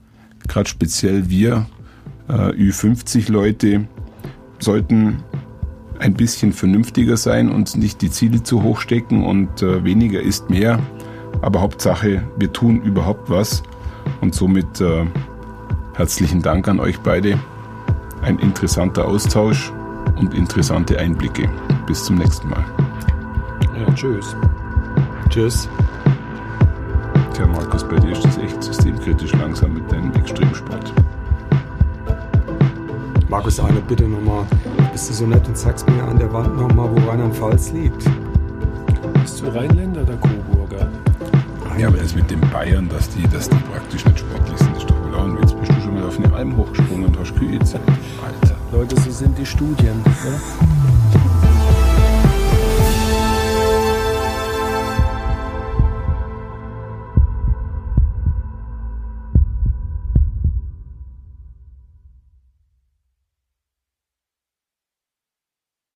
gerade 0.47 0.69
speziell 0.69 1.29
wir 1.29 1.67
äh, 2.29 2.33
Ü50-Leute 2.33 3.89
sollten 4.61 5.25
ein 5.99 6.15
bisschen 6.15 6.53
vernünftiger 6.53 7.17
sein 7.17 7.51
und 7.51 7.77
nicht 7.77 8.03
die 8.03 8.11
Ziele 8.11 8.45
zu 8.45 8.63
hoch 8.63 8.81
stecken 8.81 9.25
und 9.25 9.63
äh, 9.63 9.83
weniger 9.83 10.21
ist 10.21 10.49
mehr 10.49 10.79
aber 11.43 11.61
Hauptsache, 11.61 12.23
wir 12.37 12.53
tun 12.53 12.83
überhaupt 12.83 13.31
was. 13.31 13.63
Und 14.21 14.35
somit 14.35 14.81
äh, 14.81 15.05
herzlichen 15.95 16.43
Dank 16.43 16.69
an 16.69 16.81
euch 16.81 17.01
beide. 17.01 17.39
Ein 18.23 18.39
interessanter 18.39 19.07
Austausch 19.07 19.73
und 20.17 20.35
interessante 20.35 20.99
Einblicke. 20.99 21.49
Bis 21.87 22.05
zum 22.05 22.17
nächsten 22.17 22.49
Mal. 22.49 22.65
Ja, 23.79 23.93
tschüss. 23.95 24.37
Tschüss. 25.29 25.69
Tja, 27.35 27.47
Markus, 27.47 27.85
bei 27.85 27.97
dir 27.97 28.13
ist 28.13 28.25
das 28.25 28.39
echt 28.39 28.63
systemkritisch 28.63 29.33
langsam 29.35 29.75
mit 29.75 29.91
deinem 29.93 30.13
Extremsport. 30.15 30.93
Markus, 33.29 33.61
eine 33.61 33.81
Bitte 33.81 34.09
nochmal. 34.09 34.45
Bist 34.91 35.11
du 35.11 35.15
so 35.15 35.27
nett 35.27 35.47
und 35.47 35.57
sagst 35.57 35.89
mir 35.89 36.03
an 36.03 36.19
der 36.19 36.33
Wand 36.33 36.57
nochmal, 36.57 36.91
wo 36.91 37.09
Rheinland-Pfalz 37.09 37.73
liegt? 37.73 38.05
Bist 39.23 39.41
du 39.43 39.49
Rheinländer 39.49 40.03
oder 40.03 40.17
Coburger? 40.17 40.48
Ja, 41.79 41.87
aber 41.87 41.99
das 41.99 42.13
mit 42.13 42.29
den 42.29 42.41
Bayern, 42.41 42.89
dass 42.89 43.09
die, 43.11 43.23
dass 43.29 43.49
die 43.49 43.57
praktisch 43.71 44.05
nicht 44.05 44.19
sportlich 44.19 44.59
sind, 44.59 44.77
ist 44.77 44.91
doch 44.91 45.01
wohl 45.01 45.15
auch 45.15 45.25
ein. 45.27 45.37
Bist 45.37 45.55
du 45.55 45.81
schon 45.81 45.95
mal 45.95 46.09
auf 46.09 46.19
eine 46.19 46.33
Alm 46.35 46.57
hochgesprungen 46.57 47.07
und 47.07 47.19
hast 47.21 47.37
Kühe 47.37 47.57
gezählt? 47.57 47.83
Alter. 48.21 48.57
Leute, 48.73 49.01
so 49.01 49.13
sind 49.13 49.39
die 49.39 49.47
Studien. 49.47 50.03
Ja? 50.05 50.98